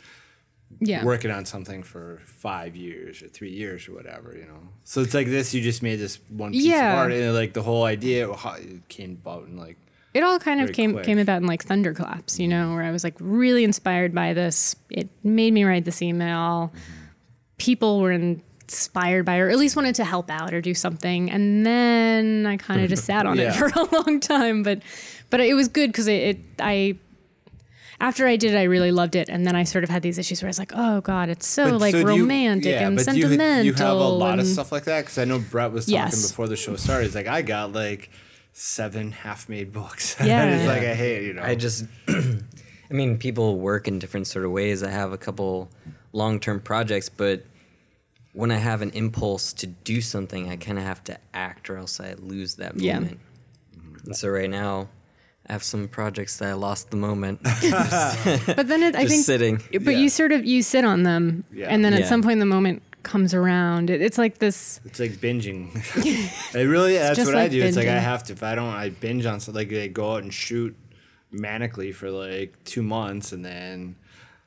[0.81, 1.05] yeah.
[1.05, 4.61] working on something for five years or three years or whatever, you know.
[4.85, 5.55] So it's like this.
[5.55, 6.93] You just made this one piece yeah.
[6.93, 9.77] of art, and like the whole idea it came about and like
[10.15, 11.05] it all kind of came quick.
[11.05, 14.77] came about in like thunderclaps, you know, where I was like really inspired by this.
[14.91, 16.73] It made me write this email.
[16.75, 17.05] Mm-hmm.
[17.59, 21.31] People were inspired by, it, or at least wanted to help out or do something,
[21.31, 23.51] and then I kind of just sat on yeah.
[23.51, 24.63] it for a long time.
[24.63, 24.83] But
[25.31, 26.99] but it was good because it, it I
[28.01, 30.19] after I did it, I really loved it, and then I sort of had these
[30.19, 32.87] issues where I was like, "Oh God, it's so but, like so romantic you, yeah,
[32.87, 35.73] and sentimental." You, you have a lot of stuff like that because I know Brett
[35.73, 36.31] was talking yes.
[36.31, 37.07] before the show started.
[37.07, 38.11] He's like, "I got like
[38.53, 41.43] seven half-made books." Yeah, it's like I hate you know.
[41.43, 42.41] I just, I
[42.91, 44.83] mean, people work in different sort of ways.
[44.83, 45.69] I have a couple
[46.13, 47.45] long-term projects, but
[48.33, 51.77] when I have an impulse to do something, I kind of have to act, or
[51.77, 53.19] else I lose that moment.
[53.75, 53.81] Yeah.
[54.05, 54.89] And so right now,
[55.49, 57.43] I have some projects that I lost the moment.
[57.43, 59.63] but then it, I think sitting.
[59.73, 59.99] But yeah.
[59.99, 61.69] you sort of you sit on them, yeah.
[61.69, 62.07] and then at yeah.
[62.07, 63.89] some point the moment comes around.
[63.89, 64.81] It, it's like this.
[64.85, 65.75] It's like binging.
[66.55, 67.63] it really that's what like I do.
[67.63, 67.67] Binging.
[67.67, 68.35] It's like I have to.
[68.35, 69.69] If I don't, I binge on something.
[69.69, 70.77] Like I go out and shoot
[71.33, 73.97] manically for like two months, and then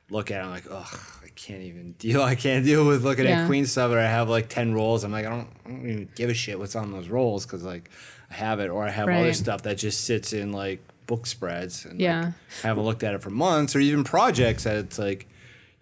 [0.08, 0.44] look at it.
[0.44, 2.22] I'm like, ugh, I can't even deal.
[2.22, 3.90] I can't deal with looking at Queen stuff.
[3.90, 5.02] Or I have like ten rolls.
[5.02, 7.64] I'm like, I don't, I don't even give a shit what's on those rolls because
[7.64, 7.90] like
[8.30, 9.18] I have it, or I have right.
[9.18, 12.20] other stuff that just sits in like book spreads and yeah.
[12.20, 15.28] Like, haven't looked at it for months or even projects that it's like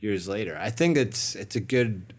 [0.01, 0.57] years later.
[0.61, 2.15] I think it's it's a good.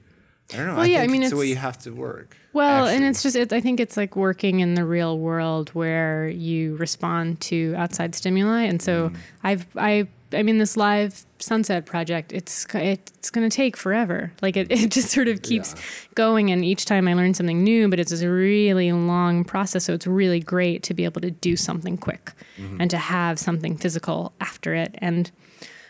[0.54, 0.74] I don't know.
[0.74, 2.36] Well, I yeah, I mean, it's, it's, the way you have to work.
[2.54, 2.98] Well, actually.
[2.98, 6.76] and it's just, it, I think it's like working in the real world where you
[6.76, 8.64] respond to outside stimuli.
[8.64, 9.18] And so mm.
[9.44, 14.32] I've, I I mean, this live sunset project, it's it's going to take forever.
[14.42, 15.82] Like it, it just sort of keeps yeah.
[16.16, 19.86] going, and each time I learn something new, but it's a really long process.
[19.86, 22.80] So it's really great to be able to do something quick mm-hmm.
[22.80, 24.96] and to have something physical after it.
[25.00, 25.32] And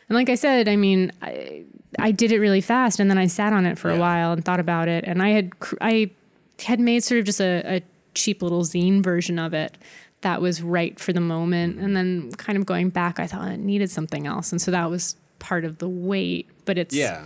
[0.10, 1.64] and like I said, I mean, I,
[1.98, 3.98] I did it really fast, and then I sat on it for yeah.
[3.98, 6.12] a while and thought about it, and I had I
[6.60, 7.82] had made sort of just a, a
[8.14, 9.78] cheap little zine version of it
[10.22, 11.80] that was right for the moment.
[11.80, 14.52] And then kind of going back, I thought it needed something else.
[14.52, 16.48] And so that was part of the weight.
[16.66, 17.26] But it's yeah.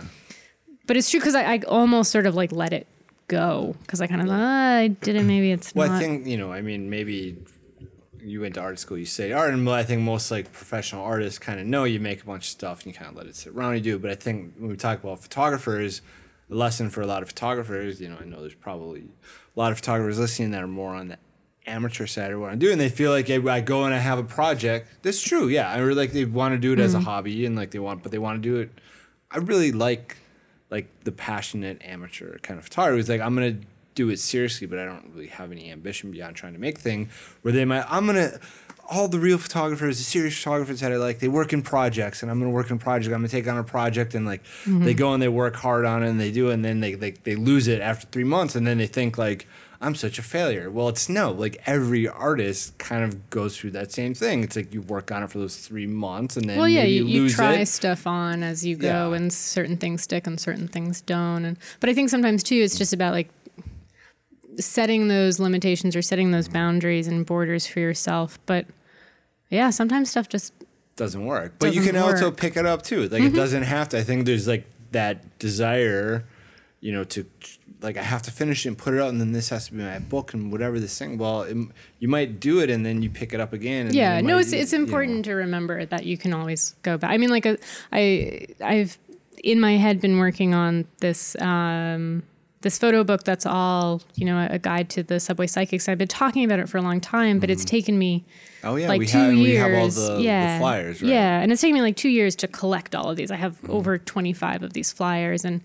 [0.86, 2.86] But it's true because I, I, almost sort of like let it
[3.28, 5.24] go because I kind of thought oh, I did it.
[5.24, 5.88] Maybe it's well.
[5.88, 5.96] Not.
[5.96, 6.52] I think you know.
[6.52, 7.36] I mean, maybe
[8.22, 8.98] you went to art school.
[8.98, 12.22] You say art, and I think most like professional artists kind of know you make
[12.22, 13.74] a bunch of stuff and you kind of let it sit around.
[13.74, 16.02] You do, but I think when we talk about photographers,
[16.48, 19.00] the lesson for a lot of photographers, you know, I know there's probably
[19.56, 21.18] a lot of photographers listening that are more on the
[21.66, 22.78] amateur side or what I'm doing.
[22.78, 24.88] They feel like I go and I have a project.
[25.02, 25.48] That's true.
[25.48, 26.84] Yeah, I really like they want to do it mm-hmm.
[26.84, 27.06] as a mm-hmm.
[27.06, 28.70] hobby and like they want, but they want to do it.
[29.30, 30.16] I really like
[30.70, 33.58] like the passionate amateur kind of photographer who's like I'm gonna
[33.94, 37.08] do it seriously, but I don't really have any ambition beyond trying to make thing.
[37.42, 38.38] Where they might I'm gonna
[38.88, 42.30] all the real photographers, the serious photographers that I like, they work in projects, and
[42.30, 43.12] I'm gonna work in project.
[43.12, 44.84] I'm gonna take on a project, and like Mm-hmm.
[44.84, 46.94] they go and they work hard on it, and they do, it, and then they,
[46.94, 49.46] they they lose it after three months, and then they think like
[49.80, 50.70] I'm such a failure.
[50.70, 51.30] Well, it's no.
[51.32, 54.42] Like every artist kind of goes through that same thing.
[54.42, 57.04] It's like you work on it for those three months, and then well, yeah, you,
[57.04, 57.66] you, you lose try it.
[57.66, 59.16] stuff on as you go, Yeah.
[59.16, 61.44] and certain things stick and certain things don't.
[61.44, 63.28] And but I think sometimes too, it's just about like
[64.58, 68.38] setting those limitations or setting those boundaries and borders for yourself.
[68.46, 68.66] But
[69.50, 70.52] yeah, sometimes stuff just
[70.96, 71.54] doesn't work.
[71.58, 72.34] But you Doesn't can also work.
[72.36, 72.40] Mm-hmm.
[72.40, 73.08] pick it up too.
[73.08, 73.98] Like it doesn't have to.
[73.98, 76.24] I think there's like that desire,
[76.80, 77.26] you know, to
[77.86, 79.72] like I have to finish it and put it out, and then this has to
[79.72, 81.16] be my book and whatever this thing.
[81.16, 81.56] Well, it,
[81.98, 83.86] you might do it, and then you pick it up again.
[83.86, 84.84] And yeah no it's it's you know.
[84.84, 87.56] important to remember that you can always go back i mean like a,
[87.92, 88.98] i i've
[89.42, 92.22] in my head been working on this um
[92.62, 96.08] this photo book that's all you know a, guide to the subway psychics i've been
[96.08, 98.24] talking about it for a long time but it's taken me
[98.64, 101.06] Oh yeah, like we two have years we have all the, yeah the flyers, right?
[101.06, 101.14] Mm-hmm.
[101.14, 103.58] yeah and it's taken me like two years to collect all of these i have
[103.70, 105.60] over 25 of these flyers and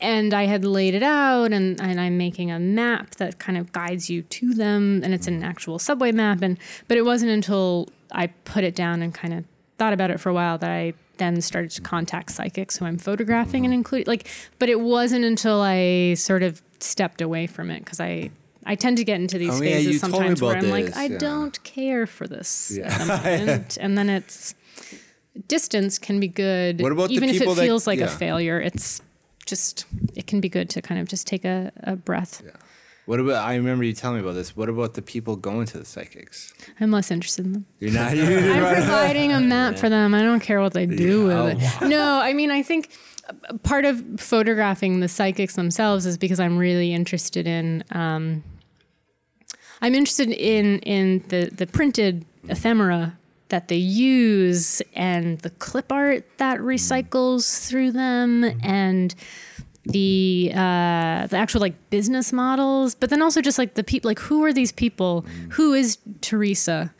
[0.00, 3.72] and I had laid it out and, and I'm making a map that kind of
[3.72, 7.88] guides you to them and it's an actual subway map and but it wasn't until
[8.12, 9.44] I put it down and kind of
[9.78, 12.98] thought about it for a while that I then started to contact psychics who I'm
[12.98, 13.78] photographing and mm-hmm.
[13.78, 14.28] include like
[14.58, 18.30] but it wasn't until I sort of stepped away from it because I
[18.66, 21.18] I tend to get into these Oh, phases me sometimes where I'm like I yeah.
[21.18, 22.88] don't care for this Yeah.
[22.88, 24.54] at the moment and then it's
[25.48, 28.06] distance can be good What about even if it that- feels like yeah.
[28.06, 29.00] a failure it's
[29.46, 32.52] just it can be good to kind of just take a, a breath Yeah.
[33.06, 33.46] What about?
[33.46, 34.56] I remember you telling me about this.
[34.56, 36.52] What about the people going to the psychics?
[36.80, 38.08] i'm less interested in them You're not.
[38.18, 41.86] i'm providing a map for them i don't care what they do Yeah, with oh,
[41.86, 42.90] it no i mean i think
[43.28, 48.42] uh, part of photographing the psychics themselves is because i'm really interested in um,
[49.80, 53.16] i'm interested in in the the printed ephemera
[53.48, 56.66] that they use and the clip art that hmm.
[56.66, 58.58] recycles through them hmm.
[58.62, 59.14] and
[59.84, 64.18] the uh, the actual like business models, but then also just like the people, like
[64.18, 65.20] who are these people?
[65.20, 65.50] Hmm.
[65.50, 66.92] Who is Teresa?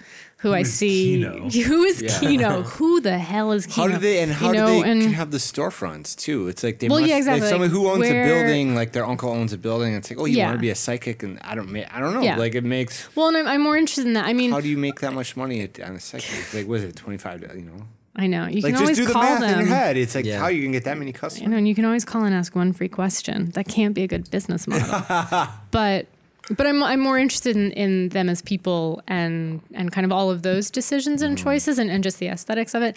[0.47, 1.17] Who I see?
[1.17, 1.49] Kino?
[1.69, 2.21] Who is Yeah.
[2.21, 2.63] Kino?
[2.63, 3.89] Who the hell is Kino?
[3.89, 6.49] How do they and how you know, do they and can have the storefronts too?
[6.49, 8.93] It's like they Well, must, yeah, exactly, Like someone who owns where- a building, like
[8.93, 9.95] their uncle owns a building.
[9.95, 10.47] It's like, oh, you Yeah.
[10.47, 12.23] want to be a psychic, and I don't, I don't know.
[12.23, 12.37] Yeah.
[12.37, 13.09] Like it makes.
[13.17, 14.25] well, and I'm, I'm more interested in that.
[14.27, 16.55] I mean, How do you make that much money at- on a psychic?
[16.55, 17.41] Like, was it twenty five?
[17.57, 17.83] You know,
[18.15, 19.59] I know you like can just always do the call math in them.
[19.61, 19.97] your head.
[19.97, 20.39] It's like Yeah.
[20.39, 21.51] how you can get that many You customers.
[21.51, 23.51] know, and you can always call and ask one free question.
[23.51, 25.49] That can't be a good business model.
[25.71, 26.07] but
[26.51, 30.31] but I'm I'm more interested in, in them as people and and kind of all
[30.31, 32.97] of those decisions and choices and, and just the aesthetics of it.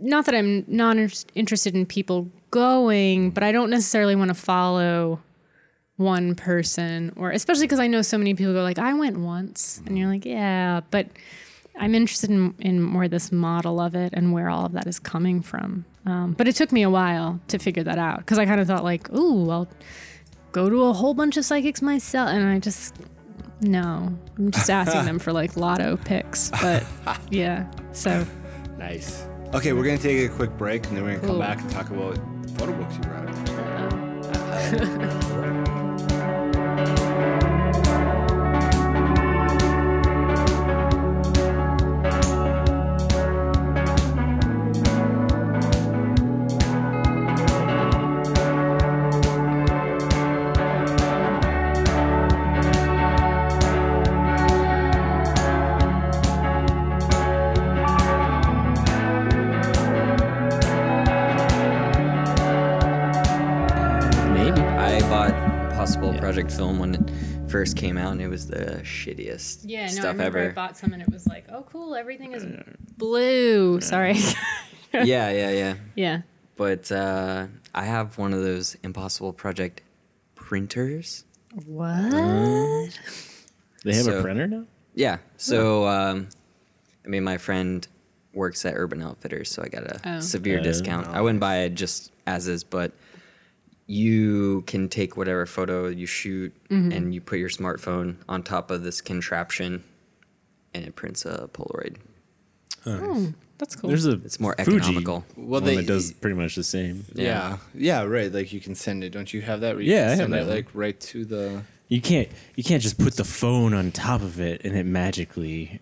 [0.00, 0.96] Not that I'm not
[1.34, 5.20] interested in people going, but I don't necessarily want to follow
[5.96, 9.82] one person or especially because I know so many people go like I went once
[9.86, 11.08] and you're like yeah, but
[11.78, 14.98] I'm interested in, in more this model of it and where all of that is
[14.98, 15.84] coming from.
[16.06, 18.66] Um, but it took me a while to figure that out because I kind of
[18.66, 19.68] thought like, ooh, I'll
[20.52, 22.94] go to a whole bunch of psychics myself, and I just
[23.60, 26.50] no, I'm just asking them for like lotto picks.
[26.50, 26.84] But
[27.30, 28.26] yeah, so
[28.78, 29.26] Nice.
[29.52, 31.90] Okay, we're gonna take a quick break, and then we're gonna come back and talk
[31.90, 32.16] about
[32.56, 33.28] photo books you brought.
[33.50, 35.30] Oh.
[35.42, 35.59] Maybe.
[67.80, 70.52] Came out, and it was the shittiest yeah, no, I stuff remember I ever.
[70.52, 72.44] bought some and it was like, oh cool, everything is
[72.96, 73.80] blue.
[73.80, 74.14] Sorry,
[74.92, 75.74] yeah, yeah, yeah.
[75.94, 76.20] yeah.
[76.56, 79.80] But uh, I have one of those Impossible Project
[80.34, 81.24] printers.
[81.66, 82.10] What?
[83.84, 84.64] They have a printer now?
[84.94, 85.18] Yeah.
[85.36, 86.28] So, um,
[87.04, 87.86] I mean, my friend
[88.34, 90.20] works at Urban Outfitters, so I got a Oh.
[90.20, 91.06] severe Oh, discount.
[91.08, 92.92] I wouldn't buy it just as is, but
[93.90, 96.92] you can take whatever photo you shoot Mm-hmm.
[96.92, 99.82] and you put your smartphone on top of this contraption
[100.72, 101.96] and it prints a Polaroid.
[102.86, 103.88] Oh, that's cool.
[103.88, 105.24] There's a It's more Fuji economical.
[105.36, 107.04] Well, one they- that does pretty much the same.
[107.14, 107.58] Yeah.
[107.74, 108.32] yeah, right.
[108.32, 109.10] Like you can send it.
[109.10, 109.74] Don't you have that?
[109.74, 110.54] Where you Yeah, can I have send that it one.
[110.56, 111.62] like right to the.
[111.88, 115.80] You can't you can't just put the phone on top of it and it magically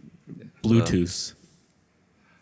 [0.65, 1.35] Bluetooth.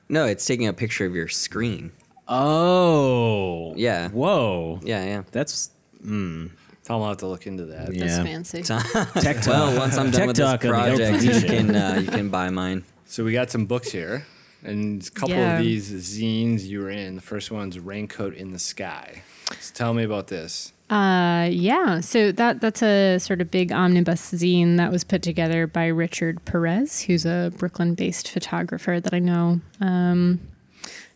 [0.09, 1.91] No, it's taking a picture of your screen.
[2.29, 3.75] Oh.
[3.77, 4.09] Yeah.
[4.09, 4.81] Whoa.
[4.83, 5.23] Yeah, yeah.
[5.33, 5.71] That's
[6.03, 6.49] Hmm.
[6.89, 7.93] I'll have to look into that.
[7.93, 8.07] yeah.
[8.07, 8.63] That's fancy.
[9.21, 9.47] Tech talk.
[9.47, 11.99] Well, once I'm done Tech with this talk on the project, you LPG can uh,
[12.01, 12.85] you can buy mine.
[13.07, 14.25] So we got some books here,
[14.63, 15.59] and a couple Yeah.
[15.59, 17.17] of these zines you were in.
[17.17, 19.23] The first one's Raincoat in the Sky.
[19.61, 20.73] So tell me about this.
[20.89, 21.99] Uh, yeah.
[22.01, 26.45] So that that's a sort of big omnibus zine that was put together by Richard
[26.45, 29.61] Perez, who's a Brooklyn-based photographer that I know.
[29.81, 30.39] Um,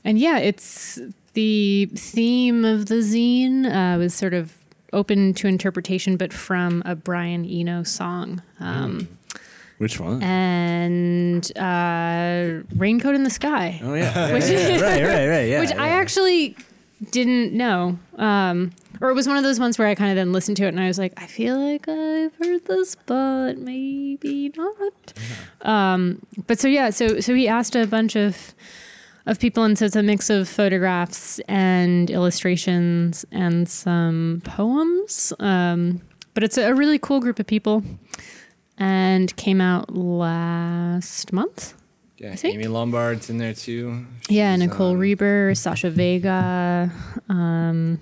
[0.05, 0.99] and yeah, it's
[1.35, 4.55] the theme of the zine uh, was sort of
[4.93, 8.43] open to interpretation, but from a Brian Eno song.
[8.59, 9.07] Um,
[9.79, 10.21] Which one?
[10.23, 13.81] and uh, Raincoat in the Sky.
[13.85, 15.49] oh yeah, Which- right, right, right.
[15.49, 15.83] Yeah, which yeah.
[15.83, 16.57] I actually
[17.13, 17.99] didn't know.
[18.19, 20.65] Um, or it was one of those ones where I kind of then listened to
[20.65, 25.15] it and I was like, I feel like I've heard this, but maybe not.
[25.63, 28.55] Um, but so yeah, so so he asked a bunch of
[29.31, 35.33] of people, and so it's a mix of photographs and illustrations and some poems.
[35.39, 36.03] Um,
[36.35, 37.83] but it's a really cool group of people,
[38.77, 41.75] and came out last month.
[42.19, 44.05] Yeah, I think- Amy Lombard's in there too.
[44.29, 46.91] Yeah, Nicole um, Reber, Sasha Vega.
[47.29, 47.99] Um,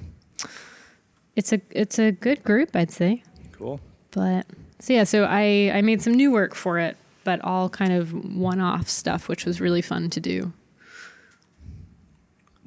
[1.37, 3.23] it's a it's a good group, I'd say.
[3.53, 3.81] Cool.
[4.11, 4.47] But
[4.81, 8.13] so yeah, so I I made some new work for it, but all kind of
[8.35, 10.53] one off stuff, which was really fun to do.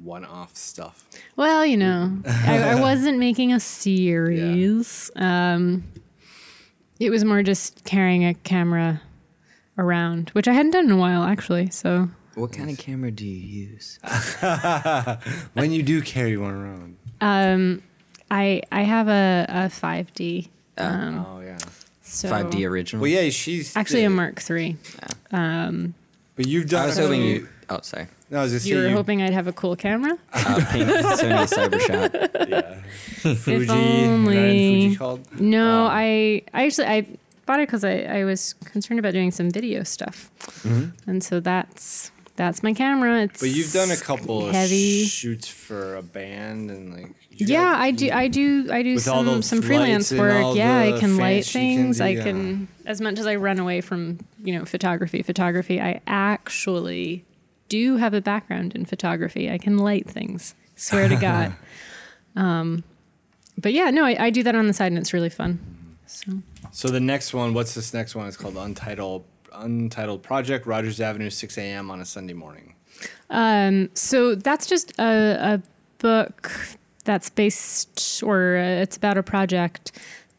[0.02, 1.04] One-off stuff.
[1.36, 5.10] Well, you know, I, I wasn't making a series.
[5.16, 5.84] Um,
[6.98, 9.00] it was more just carrying a camera
[9.78, 11.70] around, which I hadn't done in a while, actually.
[11.70, 13.98] So What kind of camera do you use?
[15.54, 16.96] When you do carry one around.
[17.20, 17.82] um,
[18.30, 20.48] I I have a, a 5D.
[20.78, 21.58] Um, oh yeah.
[22.02, 23.02] so 5D original.
[23.02, 24.76] Well, yeah, she's Actually, yeah, a Mark III.
[25.30, 26.82] But you've done.
[26.84, 27.48] I was hoping you.
[27.68, 28.06] Oh, sorry.
[28.32, 28.96] No, I was just You were saying.
[28.96, 30.16] hoping I'd have a cool camera.
[30.32, 32.48] Uh, pink Sony Cybershot.
[32.48, 33.34] Yeah.
[33.34, 33.70] Fuji.
[33.70, 34.84] only.
[34.86, 35.40] Fuji called.
[35.40, 37.06] No, Um, I I actually I
[37.46, 40.30] bought it because I, I was concerned about doing some video stuff,
[41.06, 43.22] and so that's that's my camera.
[43.24, 45.02] It's But you've done a couple heavy.
[45.02, 47.10] of shoots for a band and like.
[47.30, 48.10] yeah, got- I do.
[48.10, 48.68] I do.
[48.72, 50.56] I do With all some some freelance work.
[50.56, 51.98] Yeah, I can light fancy can things.
[51.98, 52.22] do, I yeah.
[52.24, 55.22] can, as much as I run away from you know photography.
[55.22, 57.24] Photography, I actually
[57.72, 59.50] do have a background in photography.
[59.50, 60.54] I can light things.
[60.76, 61.54] Swear to God.
[62.36, 62.84] um,
[63.56, 65.58] but yeah, no, I, I do that on the side, and it's really fun.
[66.04, 66.32] So.
[66.70, 68.28] So the next one, what's this next one?
[68.28, 71.90] It's called Untitled Untitled Project, Rogers Avenue, 6 a.m.
[71.90, 72.74] on a Sunday morning.
[73.30, 75.62] Um, so that's just a, a
[75.96, 76.52] book
[77.04, 79.92] that's based, or uh, it's about a project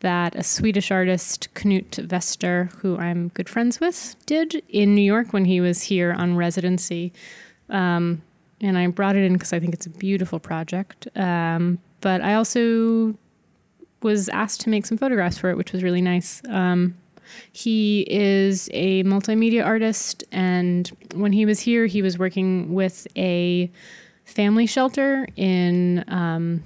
[0.03, 5.31] that a Swedish artist, Knut Vester, who I'm good friends with, did in New York
[5.31, 7.13] when he was here on residency.
[7.69, 8.21] Um,
[8.61, 11.07] and I brought it in because I think it's a beautiful project.
[11.15, 13.17] Um, but I also
[14.01, 16.41] was asked to make some photographs for it, which was really nice.
[16.49, 16.95] Um,
[17.53, 23.71] he is a multimedia artist, and when he was here, he was working with a
[24.25, 26.61] family shelter in um,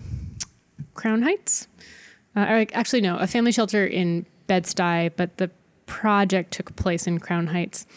[0.96, 1.68] Crown Heights.
[2.38, 5.50] Uh, actually, no, a family shelter in Bed-Stuy, but the
[5.88, 7.88] project took place in Crown Heights.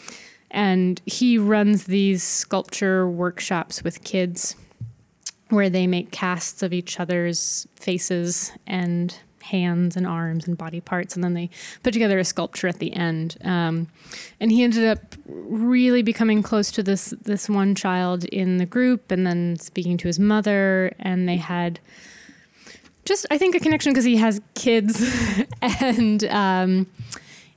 [0.49, 4.55] And he runs these sculpture workshops with kids
[5.49, 11.13] where they make casts of each other's faces and hands and arms and body parts,
[11.13, 11.49] and then they
[11.83, 13.37] put together a sculpture at the end.
[13.43, 13.89] Um,
[14.39, 19.11] and he ended up really becoming close to this this one child in the group,
[19.11, 21.79] and then speaking to his mother, and they had
[23.05, 25.03] just I think a connection because he has kids,
[25.61, 26.87] and um,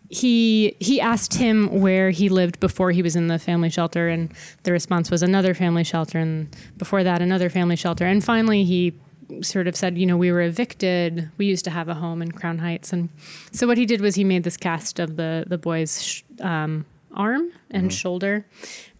[0.09, 4.33] he he asked him where he lived before he was in the family shelter, and
[4.63, 8.95] the response was another family shelter, and before that another family shelter, and finally he
[9.41, 11.31] sort of said, you know, we were evicted.
[11.39, 13.09] We used to have a home in Crown Heights, and
[13.53, 16.87] so what he did was he made this cast of the the boy's sh- um,
[17.15, 18.47] arm and shoulder,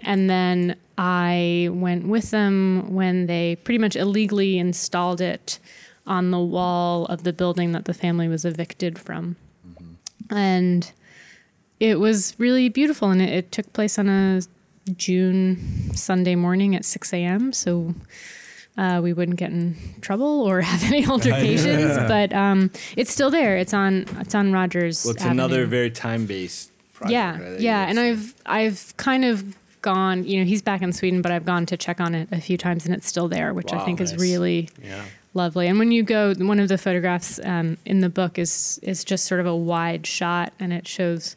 [0.01, 5.59] and then I went with them when they pretty much illegally installed it
[6.07, 9.37] on the wall of the building that the family was evicted from,
[10.31, 10.93] and
[11.81, 14.41] it was really beautiful, and it, it took place on a
[14.97, 17.53] June Sunday morning at six a.m.
[17.53, 17.95] So
[18.77, 21.97] uh, we wouldn't get in trouble or have any altercations.
[21.97, 23.57] But um, it's still there.
[23.57, 25.05] It's on it's on Rogers.
[25.05, 25.43] Well, it's Avenue.
[25.43, 27.13] another very time based project.
[27.13, 27.87] yeah, right, yeah.
[27.89, 30.25] And I've I've kind of gone.
[30.25, 32.57] You know, he's back in Sweden, but I've gone to check on it a few
[32.59, 35.05] times, and it's still there, which I Wow, think is really Yeah.
[35.35, 35.67] Lovely.
[35.67, 39.27] And when you go, one of the photographs um, in the book is is just
[39.27, 41.37] sort of a wide shot, and it shows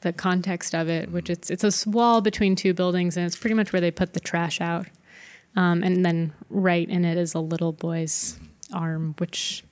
[0.00, 3.54] the context of it, which it's it's a wall between two buildings, and it's pretty
[3.54, 4.86] much where they put the trash out.
[5.54, 8.38] Um, and then right in it is a little boy's
[8.72, 9.64] arm, which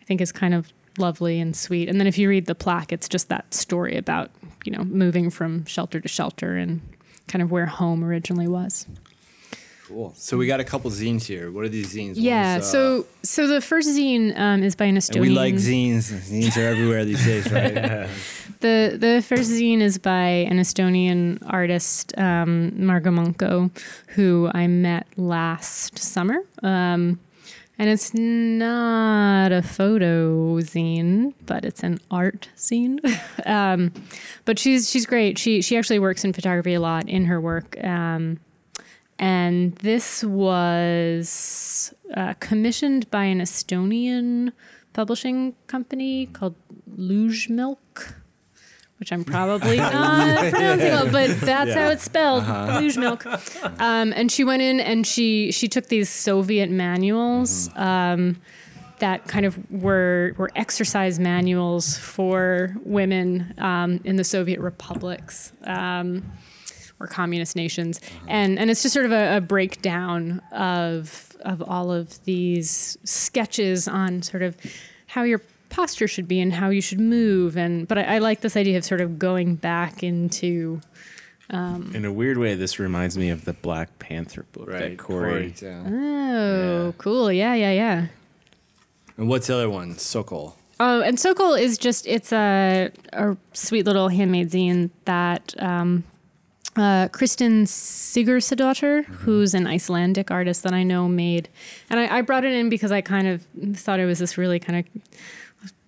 [0.00, 1.88] I think is kind of lovely and sweet.
[1.88, 4.30] And then if you read the plaque, it's just that story about
[4.64, 6.80] you know moving from shelter to shelter and
[7.28, 8.86] kind of where home originally was.
[9.86, 10.12] Cool.
[10.16, 11.52] So we got a couple zines here.
[11.52, 12.14] What are these zines?
[12.16, 12.54] Yeah.
[12.54, 15.14] One's, uh, so so the first zine um, is by an Estonian.
[15.16, 16.10] and we like zines.
[16.10, 18.08] Zines are everywhere these days, right?
[18.60, 23.70] The the first zine is by an Estonian artist, um, Marge Monko,
[24.08, 26.38] who I met last summer.
[26.62, 27.20] Um,
[27.78, 32.98] and it's not a photo zine, but it's an art zine.
[33.46, 33.92] um,
[34.46, 35.38] but she's she's great.
[35.38, 37.76] She she actually works in photography a lot in her work.
[37.84, 38.40] Um,
[39.18, 44.52] and this was uh, commissioned by an Estonian
[44.92, 46.54] publishing company called
[46.98, 48.14] Lugemik,
[48.98, 53.80] which I'm probably not pronouncing well, but that's how it's spelled, Lugemik.
[53.80, 57.70] Um, and she went in and she she took these Soviet manuals.
[57.76, 58.40] Um,
[58.98, 65.52] that kind of were were exercise manuals for women um, in the Soviet republics.
[65.64, 66.22] Um,
[67.00, 71.92] or communist nations, and and it's just sort of a, a breakdown of of all
[71.92, 74.56] of these sketches on sort of
[75.06, 78.40] how your posture should be and how you should move, and but I, I like
[78.40, 80.80] this idea of sort of going back into
[81.94, 84.80] In a weird way, this reminds me of the Black Panther book right.
[84.80, 85.54] that Corey.
[85.62, 85.82] yeah.
[85.86, 86.92] oh Yeah.
[86.98, 88.06] cool yeah yeah yeah.
[89.18, 89.96] And what's the other one?
[89.98, 90.56] Sokol.
[90.78, 96.04] Oh, and Sokol is just it's a a sweet little handmade zine that um,
[96.76, 101.48] uh, Kristen Sigurðardóttir, who's an Icelandic artist that I know, made,
[101.90, 103.46] and I, I brought it in because I kind of
[103.76, 104.84] thought it was this really kind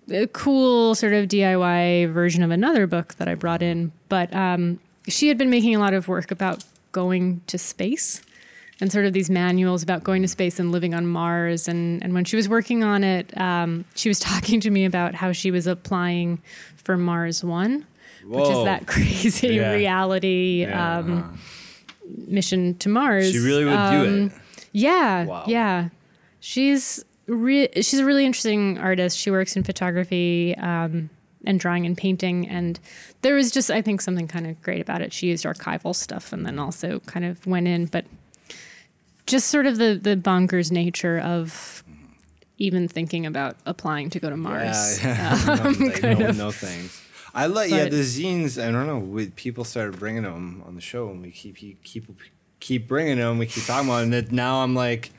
[0.09, 3.91] of cool sort of DIY version of another book that I brought in.
[4.09, 8.21] But um, she had been making a lot of work about going to space
[8.81, 11.67] and sort of these manuals about going to space and living on Mars.
[11.67, 15.15] And, and when she was working on it, um, she was talking to me about
[15.15, 16.41] how she was applying
[16.75, 17.85] for Mars One,
[18.29, 19.73] which is that crazy Yeah.
[19.73, 20.97] reality Yeah.
[20.99, 21.39] um,
[22.27, 23.31] mission to Mars.
[23.31, 24.31] She really would do Um, it.
[24.71, 25.43] Yeah, Wow.
[25.47, 25.89] yeah.
[26.39, 29.17] She's re- she's a really interesting artist.
[29.17, 31.09] She works in photography um,
[31.45, 32.79] and drawing and painting, and
[33.21, 35.11] there was just I think something kind of great about it.
[35.13, 38.05] She used archival stuff and then also kind of went in, but
[39.25, 41.83] just sort of the the bonkers nature of
[42.57, 45.01] even thinking about applying to go to Mars.
[45.03, 45.55] Yeah, yeah.
[45.79, 46.37] no, kind no, of.
[46.37, 47.01] no things.
[47.33, 48.61] I like yeah the zines.
[48.61, 48.99] I don't know.
[48.99, 52.09] We, people started bringing them on the show, and we keep keep
[52.59, 53.37] keep bringing them.
[53.37, 55.11] We keep talking about, it, and now I'm like,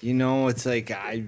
[0.00, 1.24] you know, it's like I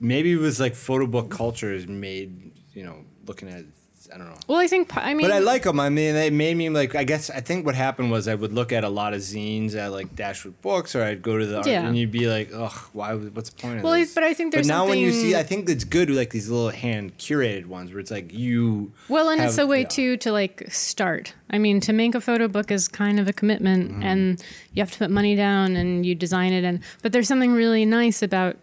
[0.00, 2.52] maybe it was like photo book culture is made.
[2.74, 3.64] You know, looking at
[4.12, 4.36] I don't know.
[4.46, 5.80] Well, I think I mean, But I like them.
[5.80, 6.94] I mean, they made me like.
[6.94, 9.74] I guess I think what happened was I would look at a lot of zines
[9.74, 11.86] at like Dashwood Books, or I'd go to the art, Yeah.
[11.86, 13.14] and you'd be like, "Ugh, why?
[13.14, 13.84] What's the point of this?
[13.84, 16.18] Well, but I think there's But now when you see, I think it's good with
[16.18, 18.92] like these little hand curated ones where it's like you.
[19.08, 19.88] Well, and it's a way yeah.
[19.88, 21.34] too to like start.
[21.48, 24.02] I mean, to make a photo book is kind of a commitment, Mm-hmm.
[24.02, 24.44] and
[24.74, 26.64] you have to put money down and you design it.
[26.64, 28.56] And but there's something really nice about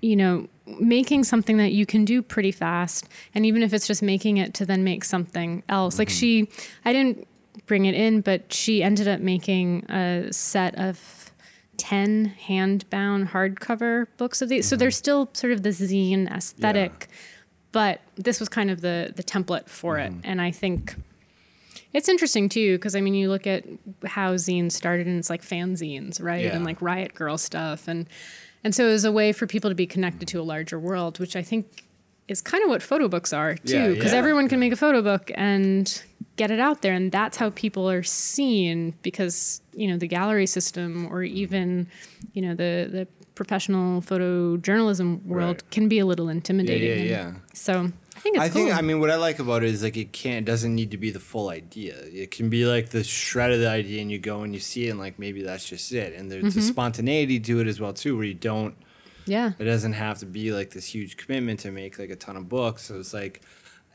[0.00, 4.02] you know making something that you can do pretty fast, and even if it's just
[4.02, 5.98] making it to then make something else.
[5.98, 6.14] Like mm-hmm.
[6.14, 6.48] she,
[6.84, 7.26] I didn't
[7.66, 11.32] bring it in, but she ended up making a set of
[11.78, 14.68] 10 hand bound hardcover books of these.
[14.68, 14.80] So mm-hmm.
[14.80, 17.08] they're still sort of the zine aesthetic,
[17.72, 20.12] but this was kind of the, the template for it.
[20.12, 20.20] Mm-hmm.
[20.24, 20.94] And I think
[21.92, 23.64] it's interesting too, because I mean, you look at
[24.04, 26.44] how zines started and it's like fanzines, right?
[26.44, 26.54] Yeah.
[26.54, 27.88] And like Riot Girl stuff.
[27.88, 28.06] And,
[28.64, 31.18] and so it was a way for people to be connected to a larger world,
[31.18, 31.84] which I think
[32.28, 34.18] is kind of what photo books are too, because yeah.
[34.18, 36.02] everyone can make a photo book and
[36.36, 38.94] get it out there, and that's how people are seen.
[39.02, 41.86] Because you know the gallery system, or even
[42.32, 45.70] you know the the professional photojournalism world, Right.
[45.70, 46.88] can be a little intimidating.
[46.88, 47.40] Yeah, and yeah.
[47.54, 47.90] So
[48.22, 48.78] think it's I think cool.
[48.78, 50.96] I mean what I like about it is like it can't it doesn't need to
[50.98, 51.96] be the full idea.
[52.04, 54.86] It can be like the shred of the idea and you go and you see
[54.86, 56.14] it and like maybe that's just it.
[56.14, 56.58] And there's Mm-hmm.
[56.58, 58.74] a spontaneity to it as well too where you don't
[59.26, 59.52] yeah.
[59.58, 62.48] it doesn't have to be like this huge commitment to make like a ton of
[62.48, 62.82] books.
[62.82, 63.42] So it's like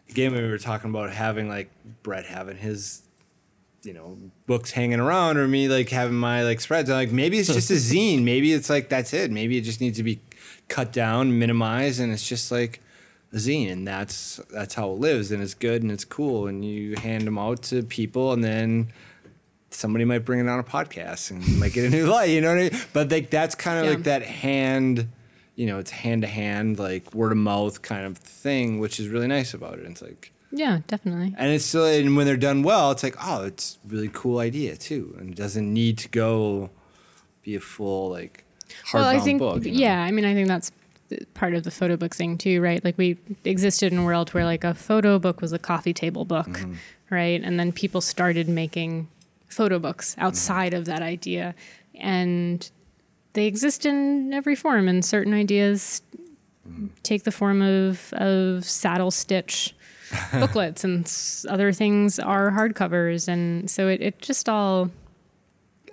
[0.09, 1.69] again we were talking about having like
[2.03, 3.03] Brett having his
[3.83, 4.17] you know
[4.47, 6.89] books hanging around or me like having my like spreads.
[6.89, 8.23] I'm like maybe it's just a zine.
[8.23, 9.31] Maybe it's like that's it.
[9.31, 10.19] Maybe it just needs to be
[10.67, 12.81] cut down, minimized, and it's just like
[13.33, 16.95] zine, and that's that's how it lives, and it's good and it's cool, and you
[16.95, 18.91] hand them out to people, and then
[19.69, 22.29] somebody might bring it on a podcast and might get a new light.
[22.29, 22.81] You know what I mean?
[22.93, 23.91] But like that's kind of Yeah.
[23.91, 25.07] like that hand.
[25.55, 29.07] You know, it's hand to hand, like word of mouth kind of thing, which is
[29.07, 29.85] really nice about it.
[29.87, 31.33] It's like, Yeah, definitely.
[31.35, 34.75] and it's still, and when they're done well, it's like, oh, it's really cool idea
[34.77, 36.69] too, and it doesn't need to go
[37.41, 38.43] be a full like
[38.93, 39.65] well, I think book.
[39.65, 39.79] you know?
[39.79, 40.03] yeah.
[40.03, 40.71] I mean, I think that's
[41.33, 42.83] part of the photo book thing too, right?
[42.83, 46.25] Like we existed in a world where like a photo book was a coffee table
[46.25, 46.73] book, Mm-hmm.
[47.09, 47.41] right?
[47.43, 49.07] And then people started making
[49.49, 51.55] photo books outside of that idea,
[51.95, 52.69] and
[53.33, 54.87] they exist in every form.
[54.87, 56.01] And certain ideas
[57.03, 59.73] take the form of of saddle stitch
[60.33, 64.89] booklets, and s- other things are hardcovers, and so it, it just all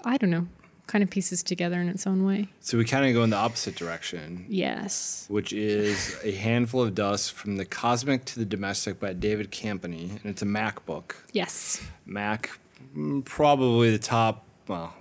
[0.05, 0.49] I don't know
[0.87, 2.49] kind of pieces together in its own way.
[2.61, 5.25] So we kind of go in the opposite direction, Yes.
[5.29, 10.11] which is a handful of dust from the cosmic to the domestic by David Campany,
[10.11, 11.25] and it's a MACK book.
[11.33, 11.81] Yes.
[12.07, 12.59] MACK,
[12.97, 14.45] mm, probably the top.
[14.69, 14.95] Well,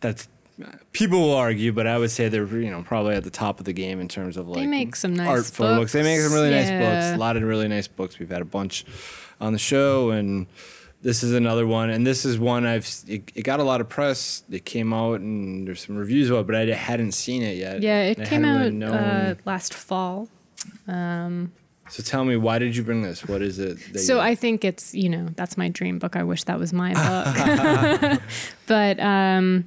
[0.00, 0.28] that's
[0.92, 3.64] people will argue, but I would say they're you know probably at the top of
[3.64, 5.92] the game in terms of like they make some nice art photo books.
[5.92, 7.04] They make some really nice books.
[7.06, 7.16] Yeah.
[7.16, 8.18] A lot of really nice books.
[8.18, 8.84] We've had a bunch
[9.40, 10.46] on the show, and
[11.02, 11.90] this is another one.
[11.90, 14.44] And this is one I've it, it got a lot of press.
[14.50, 17.82] It came out and there's some reviews about, it, but I hadn't seen it yet.
[17.82, 20.28] Yeah, it came out really uh, last fall.
[21.88, 23.26] so tell me, why did you bring this?
[23.26, 23.78] What is it?
[23.98, 26.16] So you- I think it's you know that's my dream book.
[26.16, 26.92] I wish that was my
[28.12, 28.20] book,
[28.66, 29.64] but um,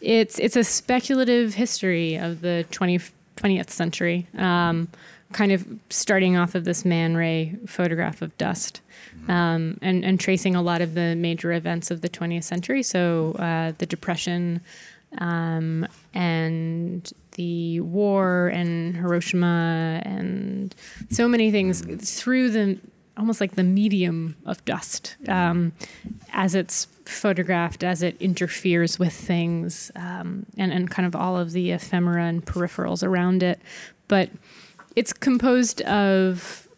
[0.00, 3.00] it's it's a speculative history of the 20,
[3.36, 4.88] 20th century, um,
[5.32, 8.80] kind of starting off of this Man Ray photograph of dust,
[9.28, 12.82] um, and and tracing a lot of the major events of the twentieth century.
[12.82, 14.60] So uh, the Depression.
[15.18, 20.74] Um, and the war and Hiroshima and
[21.10, 21.82] so many things
[22.18, 22.78] through the
[23.18, 25.72] almost like the medium of dust um,
[26.32, 31.52] as it's photographed, as it interferes with things, um, and, and kind of all of
[31.52, 33.60] the ephemera and peripherals around it.
[34.08, 34.30] But
[34.96, 36.68] it's composed of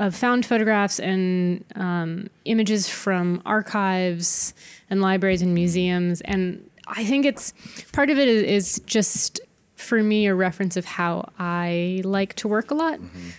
[0.00, 4.54] of found photographs and um, images from archives
[4.88, 6.22] and libraries and museums.
[6.22, 7.52] And I think it's
[7.92, 9.40] part of it is, is just
[9.76, 12.98] for me a reference of how I like to work a lot,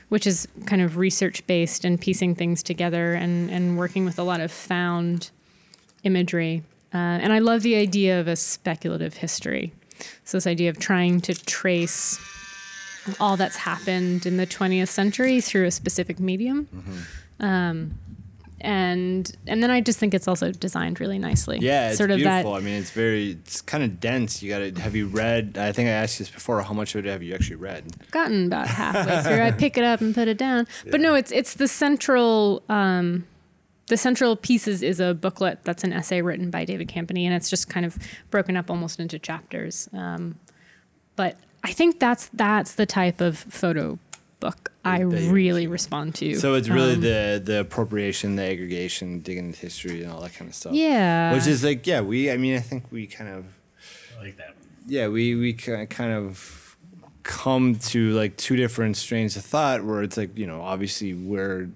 [0.09, 4.24] which is kind of research based and piecing things together and, and working with a
[4.24, 5.32] lot of found
[6.03, 6.62] imagery.
[6.93, 9.74] Uh, and I love the idea of a speculative history.
[10.26, 12.20] So, this idea of trying to trace
[13.20, 16.68] all that's happened in the 20th century through a specific medium.
[17.39, 17.97] Um,
[18.64, 21.58] and and then I just think it's also designed really nicely.
[21.60, 22.54] Yeah, it's sort of beautiful.
[22.54, 22.60] that.
[22.60, 24.43] I mean, it's very, it's kind of dense.
[24.43, 26.93] You got to, have you read, I think I asked you this before, how much
[26.93, 27.86] of it have you actually read?
[28.12, 29.41] gotten about halfway through.
[29.43, 30.68] I pick it up and put it down.
[30.89, 33.26] But no, it's it's the central um,
[33.88, 37.49] the central pieces is a booklet that's an essay written by David Campany, and it's
[37.49, 37.97] just kind of
[38.30, 39.89] broken up almost into chapters.
[39.91, 40.38] Um,
[41.16, 43.99] but I think that's that's the type of photo
[44.39, 46.36] book I really respond to.
[46.36, 50.34] So it's really Um, the the appropriation, the aggregation, digging into history, and all that
[50.34, 50.74] kind of stuff.
[50.74, 52.32] yeah, Which is like, yeah, we.
[52.32, 53.45] I mean, I think we kind of,
[54.18, 54.55] I like that.
[54.88, 56.76] yeah, we we kind of
[57.24, 61.70] come to like two different strains of thought, where it's like, you know, obviously we're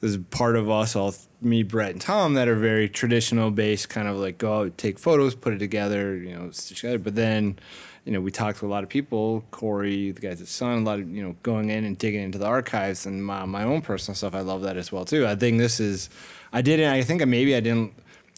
[0.00, 4.06] there's part of us, all me, Brett, and Tom, that are very traditional based, kind
[4.08, 6.98] of like go out, take photos, put it together, you know, stitch together.
[6.98, 7.58] But then,
[8.04, 10.80] you know, we talked to a lot of people, Corey, the guys at Sun, a
[10.82, 13.80] lot of, you know, going in and digging into the archives and my, my own
[13.80, 14.34] personal stuff.
[14.34, 15.26] I love that as well, too.
[15.26, 16.10] I think this is,
[16.52, 17.94] I didn't, I think maybe I didn't,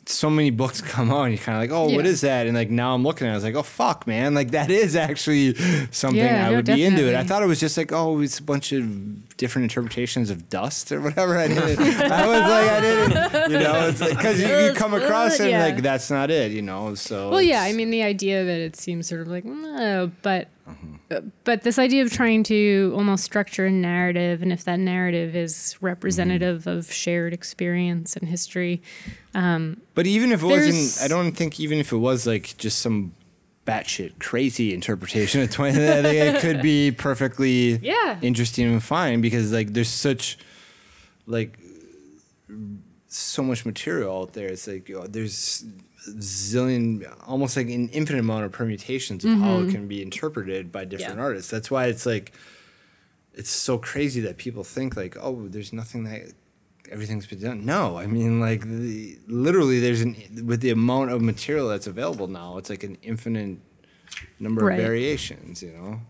[0.09, 2.11] so many books come on, you're kind of like, oh, what Yeah.
[2.11, 2.47] is that?
[2.47, 4.35] And like now I'm looking at it, I was like, oh, fuck, man.
[4.35, 5.55] Like that is actually
[5.91, 7.15] something Yeah, I no, would be into it.
[7.15, 10.93] I thought it was just like, oh, it's a bunch of different interpretations of dust
[10.93, 11.37] or whatever.
[11.37, 15.35] I didn't, I was like, I didn't, you know, it's because you, you come across
[15.41, 15.65] it and Yeah.
[15.65, 16.95] like, that's not it, you know?
[16.95, 20.11] So, Well, yeah, I mean the idea of it, it seems sort of like, no,
[20.23, 20.96] but Mm-hmm.
[21.45, 25.77] But this idea of trying to almost structure a narrative, and if that narrative is
[25.81, 26.79] representative Mm-hmm.
[26.79, 28.83] of shared experience and history,
[29.33, 33.13] But even if it wasn't, I don't think even if it was like just some
[33.67, 38.19] batshit crazy interpretation of 20, I think it could be perfectly Yeah.
[38.23, 40.39] interesting and fine because like there's such
[41.27, 41.59] like
[43.09, 44.49] so much material out there.
[44.49, 45.65] It's like you know, there's
[46.19, 50.85] zillion, almost like an infinite amount of permutations of how it can be interpreted by
[50.85, 51.19] different Mm-hmm.
[51.21, 51.25] Yeah.
[51.25, 51.51] artists.
[51.51, 52.33] That's why it's like
[53.35, 56.33] it's so crazy that people think like, oh, there's nothing that
[56.91, 57.65] everything's been done.
[57.67, 62.29] No, I mean like the, literally there's an with the amount of material that's available
[62.29, 63.59] now, it's like an infinite
[64.41, 64.79] number Right.
[64.79, 65.63] of variations.
[65.63, 66.01] You know.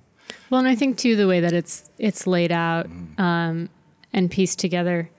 [0.51, 3.21] well, and I think too the way that it's it's laid out Mm-hmm.
[3.21, 3.69] um,
[4.13, 5.11] and pieced together,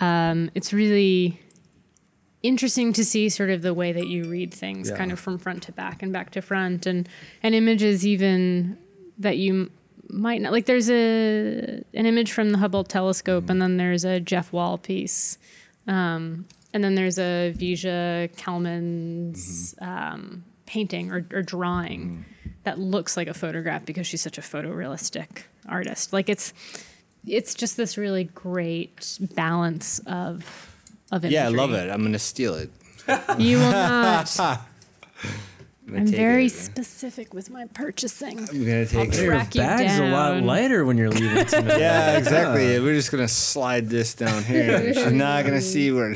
[0.00, 1.38] um, it's really
[2.42, 4.96] interesting to see sort of the way that you read things, Yeah.
[4.96, 7.08] kind of from front to back and back to front, and
[7.42, 8.76] and images even
[9.18, 9.70] that you
[10.08, 10.66] might not like.
[10.66, 15.38] There's a an image from the Hubble telescope, and then there's a Jeff Wall piece,
[15.86, 22.24] um, and then there's a Vija Celmins um, painting or, or drawing
[22.64, 26.12] that looks like a photograph because she's such a photorealistic artist.
[26.12, 26.52] Like it's
[27.26, 30.71] it's just this really great balance of
[31.12, 31.34] of imagery.
[31.34, 31.90] Yeah, I love it.
[31.90, 32.70] I'm gonna steal it.
[33.38, 34.38] You will not.
[35.88, 38.38] I'm, I'm very specific with my purchasing.
[38.38, 39.22] I'm gonna take I'll it.
[39.22, 41.78] Your track you bag's a lot lighter when you're leaving tonight.
[41.80, 42.78] Yeah, exactly.
[42.80, 44.94] We're just gonna slide this down here.
[44.94, 46.14] She's not gonna see where.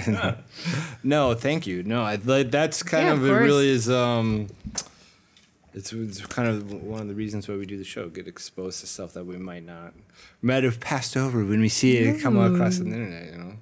[1.02, 1.82] no, thank you.
[1.82, 3.32] No, I, like, that's kind Yeah, of, of it.
[3.32, 3.90] Really is.
[3.90, 4.48] Um,
[5.74, 8.08] it's, it's kind of one of the reasons why we do the show.
[8.08, 9.92] Get exposed to stuff that we might not
[10.40, 13.32] might have passed over when we see it come across the internet.
[13.32, 13.52] You know.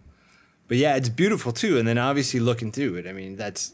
[0.68, 1.78] But yeah, it's beautiful too.
[1.78, 3.06] And then obviously looking through it.
[3.06, 3.72] I mean, that's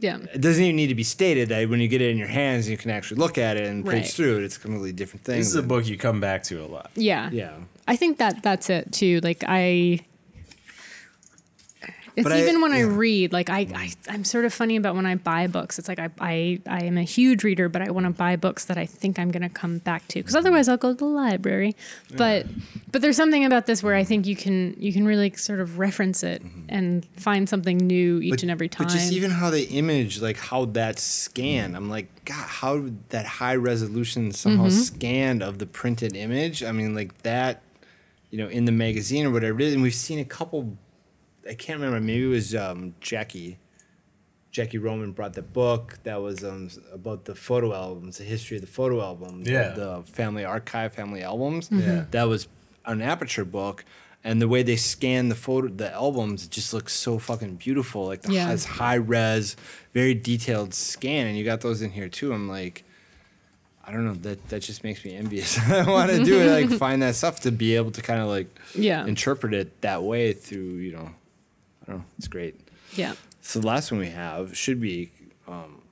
[0.00, 0.18] Yeah.
[0.34, 2.68] it doesn't even need to be stated that when you get it in your hands,
[2.68, 4.02] you can actually look at it and Right.
[4.02, 4.44] page through it.
[4.44, 5.38] It's a completely different thing.
[5.38, 6.90] This is a book you come back to a lot.
[6.96, 7.30] Yeah.
[7.32, 7.52] Yeah.
[7.86, 9.20] I think that that's it too.
[9.22, 10.00] Like I
[12.14, 14.94] it's But I- even when I read, like I, I I'm sort of funny about
[14.94, 15.78] when I buy books.
[15.78, 18.66] It's like I I, I am a huge reader, but I want to buy books
[18.66, 20.20] that I think I'm gonna come back to.
[20.20, 21.74] Because otherwise I'll go to the library.
[22.16, 22.46] But
[22.90, 25.78] but there's something about this where I think you can you can really sort of
[25.78, 28.86] reference it and find something new each and every time.
[28.88, 28.96] Mm-hmm.
[28.96, 33.26] But just even how they image, like how that's scanned, I'm like, God, how that
[33.26, 34.70] high resolution somehow Mm-hmm.
[34.70, 36.62] scanned of the printed image?
[36.62, 37.62] I mean, like that,
[38.30, 39.74] you know, in the magazine or whatever it is.
[39.74, 40.76] And we've seen a couple,
[41.48, 43.58] I can't remember, maybe it was um, Jackie.
[44.50, 48.60] Jackie Roman brought the book that was um, about the photo albums, the history of
[48.60, 49.70] the photo albums, Yeah.
[49.70, 51.70] the family archive, family albums.
[51.72, 52.04] Yeah.
[52.10, 52.48] That was
[52.84, 53.84] an aperture book.
[54.24, 58.04] And the way they scan the photo, the albums, it just looks so fucking beautiful.
[58.06, 58.46] Like the Yeah.
[58.46, 59.56] has high res,
[59.94, 62.32] very detailed scan, and you got those in here too.
[62.32, 62.84] I'm like,
[63.84, 64.14] I don't know.
[64.14, 65.58] That that just makes me envious.
[65.68, 68.28] I want to do it, like find that stuff to be able to kind of
[68.28, 69.04] like Yeah.
[69.06, 71.10] interpret it that way through you know,
[71.82, 72.04] I don't know.
[72.18, 72.60] It's great.
[72.94, 73.14] yeah.
[73.40, 75.10] So the last one we have should be
[75.48, 75.82] um,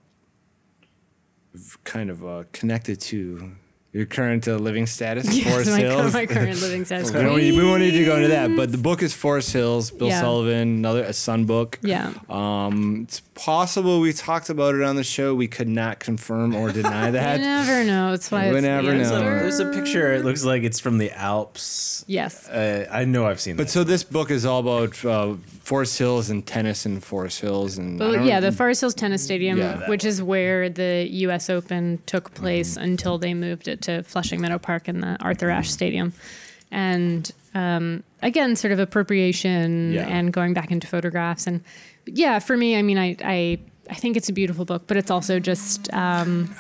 [1.85, 3.53] kind of uh, connected to
[3.93, 6.13] your current uh, living status, Yes, Forest my, Hills.
[6.13, 7.11] my current living status.
[7.13, 9.53] we, don't need, we won't need to go into that, but the book is Forest
[9.53, 10.21] Hills, Bill Yeah.
[10.21, 11.79] Sullivan, another a Sun book.
[11.83, 12.13] Yeah.
[12.29, 15.35] Um, it's possible we talked about it on the show.
[15.35, 17.41] We could not confirm or deny You that.
[17.41, 18.13] never know.
[18.13, 19.01] It's why We it's the never know.
[19.01, 19.19] answer.
[19.41, 20.13] There's a picture.
[20.15, 22.05] It looks like it's from the Alps.
[22.07, 22.49] Yes.
[22.49, 23.57] Uh, I know I've seen it.
[23.57, 23.73] But that.
[23.73, 27.99] so this book is all about uh, Forest Hills and tennis in Forest Hills, and
[27.99, 31.51] But don't- yeah, the Forest Hills Tennis Stadium, Yeah, that which is where the U.S.
[31.51, 32.85] Open took place Mm-hmm.
[32.85, 35.59] until they moved it to Flushing Meadow Park and the Arthur Mm-hmm.
[35.59, 36.13] Ashe Stadium,
[36.71, 40.07] and um, again, sort of appropriation Yeah.
[40.09, 41.47] and going back into photographs.
[41.47, 41.63] And
[42.07, 43.59] yeah, for me, I mean, I I,
[43.91, 45.93] I think it's a beautiful book, but it's also just.
[45.93, 46.55] Um,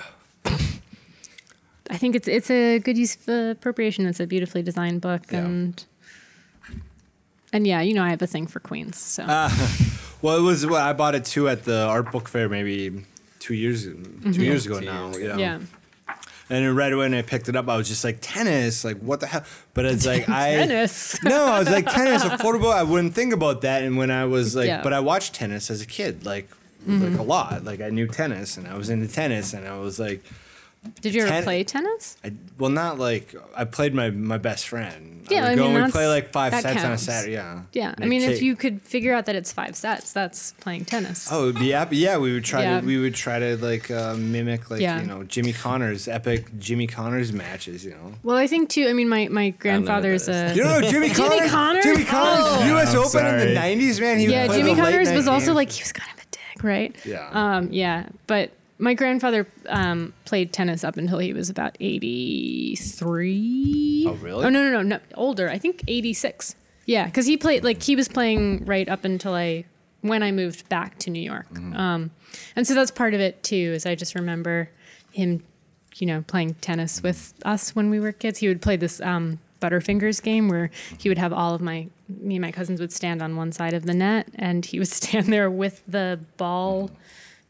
[1.93, 4.07] I think it's it's a good use of appropriation.
[4.07, 5.41] It's a beautifully designed book, Yeah.
[5.45, 5.85] and
[7.53, 9.25] and yeah, you know, I have a thing for queens, so
[10.23, 10.65] Well, it was.
[10.67, 13.05] Well, I bought it too at the art book fair maybe
[13.41, 15.07] two years two years ago Two now.
[15.07, 15.29] years you.
[15.31, 15.39] Mm-hmm.
[15.41, 15.59] yeah.
[16.51, 18.99] And then right away when I picked it up, I was just like tennis, like
[18.99, 19.45] what the hell?
[19.73, 21.23] But it's like I Tennis.
[21.23, 22.73] no, I was like tennis, affordable.
[22.73, 23.85] I wouldn't think about that.
[23.85, 24.75] And when I was like, Yeah.
[24.79, 24.83] Mm-hmm.
[24.85, 26.51] but I watched tennis as a kid, like
[26.87, 27.63] like a lot.
[27.65, 30.25] Like I knew tennis, and I was into tennis, and I was like,
[31.03, 32.17] Did you ever Ten- play tennis?
[32.25, 35.27] I, well, not like I played my my best friend.
[35.31, 36.89] Yeah, would I go mean, and we that's- play like five that sets on a
[36.89, 37.03] counts.
[37.03, 37.35] Saturday.
[37.35, 37.61] Yeah.
[37.73, 40.13] Yeah, I And mean, a if kid- you could figure out that it's five sets,
[40.15, 41.29] that's playing tennis.
[41.31, 42.17] Oh, it'd be ep- yeah.
[42.17, 42.81] We would try Yeah.
[42.81, 45.01] to we would try to like uh, mimic like Yeah.
[45.01, 47.85] you know Jimmy Connors epic Jimmy Connors matches.
[47.85, 48.15] You know.
[48.23, 48.87] Well, I think too.
[48.89, 51.51] I mean, my my grandfather's that a You don't know Jimmy Jimmy Connors?
[51.51, 51.85] Connors?
[51.85, 52.67] Jimmy Connors, Oh.
[52.75, 52.95] U.S.
[52.95, 54.19] I'm Open in the '90s, man.
[54.19, 54.47] He would yeah.
[54.47, 55.57] play Jimmy the late Connors night was also games.
[55.57, 56.97] like he was kind of a dick, right?
[57.05, 57.29] Yeah.
[57.33, 57.69] Um.
[57.71, 58.51] Yeah, but
[58.81, 64.07] my grandfather um, played tennis up until he was about eighty three.
[64.09, 64.45] Oh, really?
[64.45, 65.49] Oh no no no no older.
[65.49, 66.57] I think eighty six.
[66.87, 69.65] Yeah, because he played like he was playing right up until I
[70.01, 71.49] when I moved back to New York.
[71.53, 71.77] Mm-hmm.
[71.77, 72.11] Um,
[72.57, 73.73] and so that's part of it too.
[73.75, 74.71] Is I just remember
[75.13, 75.43] him,
[75.97, 78.39] you know, playing tennis with us when we were kids.
[78.39, 82.37] He would play this um, Butterfingers game where he would have all of my me
[82.37, 85.27] and my cousins would stand on one side of the net, and he would stand
[85.27, 86.91] there with the ball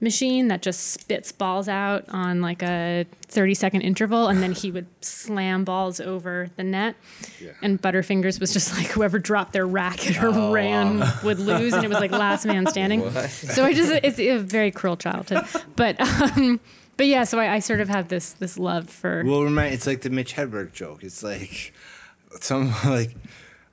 [0.01, 4.71] machine that just spits balls out on like a 30 second interval and then he
[4.71, 6.97] would slam balls over the net
[7.41, 7.51] Yeah.
[7.63, 11.89] and butterfingers was just like whoever dropped their racket or ran would lose and it
[11.89, 15.45] was like last man standing so i just it's a very cruel childhood
[15.77, 16.61] but um
[16.97, 19.87] but yeah so I, I sort of have this this love for Well, remind it's
[19.87, 21.03] like the Mitch Hedberg joke.
[21.03, 21.73] It's like
[22.41, 23.15] some like.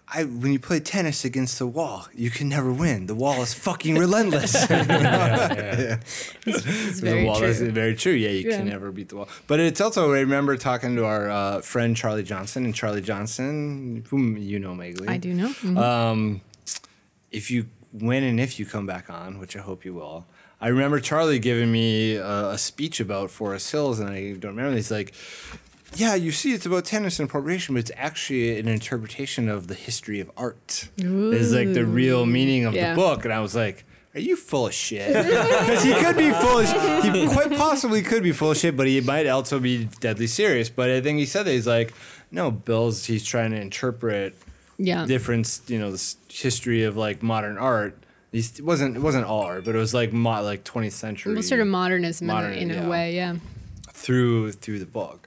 [0.09, 3.07] I, when you play tennis against the wall, you can never win.
[3.07, 4.55] The wall is fucking relentless.
[4.69, 4.69] it's
[6.45, 8.13] the very wall true is very true.
[8.13, 8.57] Yeah, you Yeah.
[8.57, 9.27] can never beat the wall.
[9.47, 14.05] But it's also I remember talking to our uh, friend Charlie Johnson and Charlie Johnson,
[14.09, 15.07] whom you know, Magali.
[15.09, 15.77] i do know Mhm.
[15.77, 16.41] Um,
[17.31, 20.25] if you when and if you come back on, which I hope you will.
[20.59, 24.75] I remember Charlie giving me a, a speech about Forest Hills, and I don't remember.
[24.75, 25.13] He's like,
[25.95, 29.75] "Yeah, you see, it's about tennis and appropriation, but it's actually an interpretation of the
[29.75, 30.89] history of art.
[30.97, 32.93] Is like the real meaning of Yeah.
[32.93, 33.83] the book." And I was like,
[34.15, 35.13] are you full of shit?
[35.13, 38.75] Because he could be full of sh- He quite possibly could be full of shit,
[38.75, 40.69] but he might also be deadly serious.
[40.69, 41.93] But I think he said that he's like,
[42.31, 44.35] no, Bill's, he's trying to interpret
[44.79, 45.05] Yeah.
[45.05, 47.95] different, you know, this history of like modern art.
[48.31, 51.33] He's, it wasn't it wasn't all art, but it was like mo- like 20th century.
[51.33, 52.85] Well, sort of modernism Modern, in, a, in yeah.
[52.85, 53.35] a way, yeah.
[53.93, 55.26] through through the book.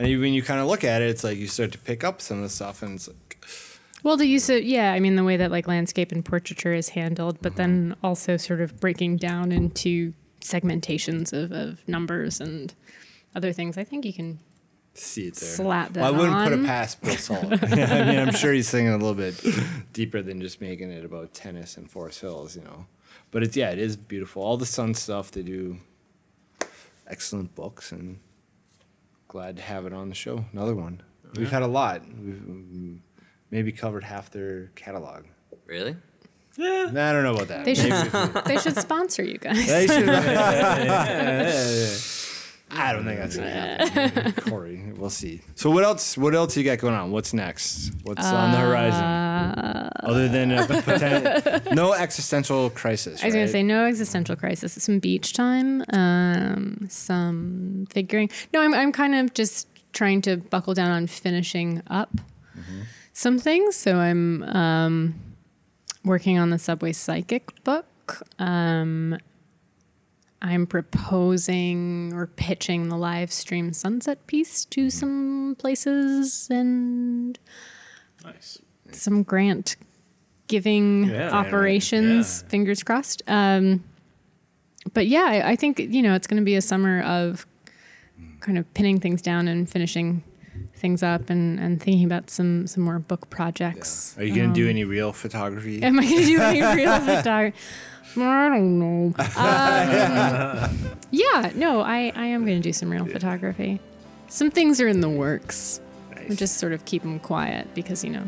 [0.00, 2.04] And you, when you kind of look at it, it's like you start to pick
[2.04, 3.44] up some of the stuff, and it's like,
[4.02, 6.88] Well, the use of yeah, I mean the way that like landscape and portraiture is
[6.88, 8.06] handled, but then mm-hmm.
[8.06, 12.72] also sort of breaking down into segmentations of, of numbers and
[13.36, 13.76] other things.
[13.76, 14.38] I think you can
[14.94, 15.50] see it there.
[15.50, 16.00] Slap that.
[16.00, 16.64] Well, I wouldn't put on.
[16.64, 17.58] it past Bill Sullivan.
[17.78, 19.38] I mean, I'm sure he's thinking a little bit
[19.92, 22.86] deeper than just making it about tennis and Forest Hills, you know.
[23.30, 24.42] But it's yeah, it is beautiful.
[24.42, 25.76] All the Sun stuff they do,
[27.06, 28.18] excellent books, and
[29.30, 30.44] glad to have it on the show.
[30.52, 31.00] Another one.
[31.36, 32.02] We've had a lot.
[32.04, 32.98] We've mm,
[33.52, 35.24] maybe covered half their catalog.
[35.66, 35.94] Really?
[36.58, 37.64] Nah, I don't know about that.
[37.64, 37.92] They should
[38.44, 39.68] they should sponsor you guys.
[39.68, 40.08] They should.
[42.72, 44.92] I don't think that's gonna happen, Corey.
[44.96, 45.42] We'll see.
[45.54, 46.16] So what else?
[46.16, 47.10] What else you got going on?
[47.10, 47.92] What's next?
[48.04, 49.90] What's on the horizon?
[50.02, 53.22] Other than a poten- no existential crisis.
[53.22, 54.74] I was gonna say no existential crisis.
[54.74, 58.30] Some beach time, um, some figuring.
[58.52, 62.10] No, I'm I'm kind of just trying to buckle down on finishing up
[63.12, 63.76] some things.
[63.76, 65.14] So I'm um,
[66.04, 67.86] working on the Subway Psychic book.
[68.38, 69.18] Um,
[70.42, 77.38] I'm proposing or pitching the live stream sunset piece to some places and
[78.24, 78.58] Nice.
[78.90, 79.76] some grant
[80.46, 82.42] giving Yeah, operations.
[82.42, 82.48] yeah.
[82.50, 83.22] Fingers crossed.
[83.28, 83.84] Um,
[84.94, 87.46] but yeah, I, I think you know it's going to be a summer of
[88.40, 90.22] kind of pinning things down and finishing
[90.74, 94.16] things up and, and thinking about some some more book projects.
[94.18, 95.82] Are you gonna do any real photography?
[95.82, 97.56] Am I going to do any real photography?
[98.16, 99.14] I don't know.
[99.18, 100.78] Um,
[101.10, 103.80] yeah, no, I, I am going to do some real photography.
[104.28, 105.80] Some things are in the works.
[106.16, 106.38] We Nice.
[106.38, 108.22] just sort of keep them quiet because, you know,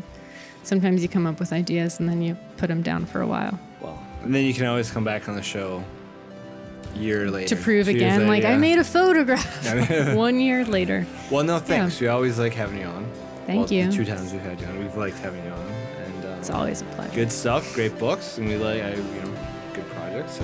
[0.63, 3.59] sometimes you come up with ideas and then you put them down for a while
[3.81, 5.83] Well, and then you can always come back on the show
[6.95, 11.05] year later to prove two again, later, like, I made a photograph one year later.
[11.31, 11.99] Well, no, thanks.
[11.99, 13.05] We always like having you on.
[13.45, 13.91] Thank Well, you.
[13.91, 15.59] Two times we've had you on, we've liked having you on,
[16.05, 17.13] and um, It's always a pleasure.
[17.15, 19.32] good stuff, great books, and we like I, you know
[20.13, 20.37] good projects.
[20.37, 20.43] So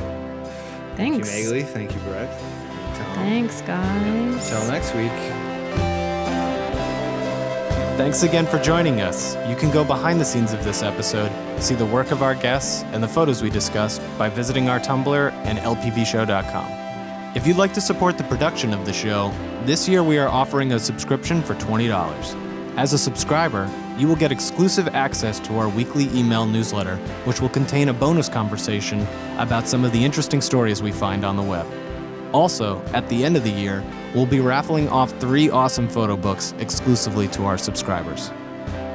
[0.96, 1.30] Thanks.
[1.30, 1.64] thank you, Magali.
[1.64, 2.40] Thank you, Brett.
[2.96, 3.16] Tom.
[3.16, 4.50] Thanks, guys.
[4.50, 5.12] Till next week.
[7.98, 9.36] Thanks again for joining us.
[9.48, 12.84] You can go behind the scenes of this episode, see the work of our guests,
[12.94, 17.36] and the photos we discussed by visiting our Tumblr and lpvshow.com.
[17.36, 19.34] If you'd like to support the production of the show,
[19.66, 22.78] this year we are offering a subscription for $20.
[22.78, 23.70] As a subscriber,
[24.00, 26.96] you will get exclusive access to our weekly email newsletter,
[27.26, 29.06] which will contain a bonus conversation
[29.38, 31.68] about some of the interesting stories we find on the web.
[32.34, 33.84] Also, at the end of the year,
[34.16, 38.32] we'll be raffling off three awesome photo books exclusively to our subscribers.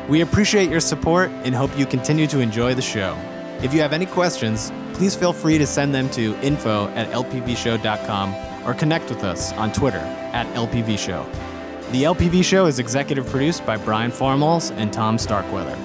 [0.08, 3.16] We appreciate your support and hope you continue to enjoy the show.
[3.62, 8.34] If you have any questions, please feel free to send them to info at lpvshow.com
[8.66, 11.53] or connect with us on Twitter at lpvshow.
[11.92, 15.76] The LPV Show is executive produced by Brian Formhals and Tom Starkweather.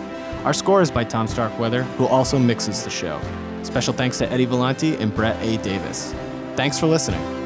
[0.43, 3.21] Our score is by Tom Starkweather, who also mixes the show.
[3.63, 5.57] Special thanks to Eddie Vellante and Brett A.
[5.57, 6.13] Davis.
[6.55, 7.38] Thanks for listening.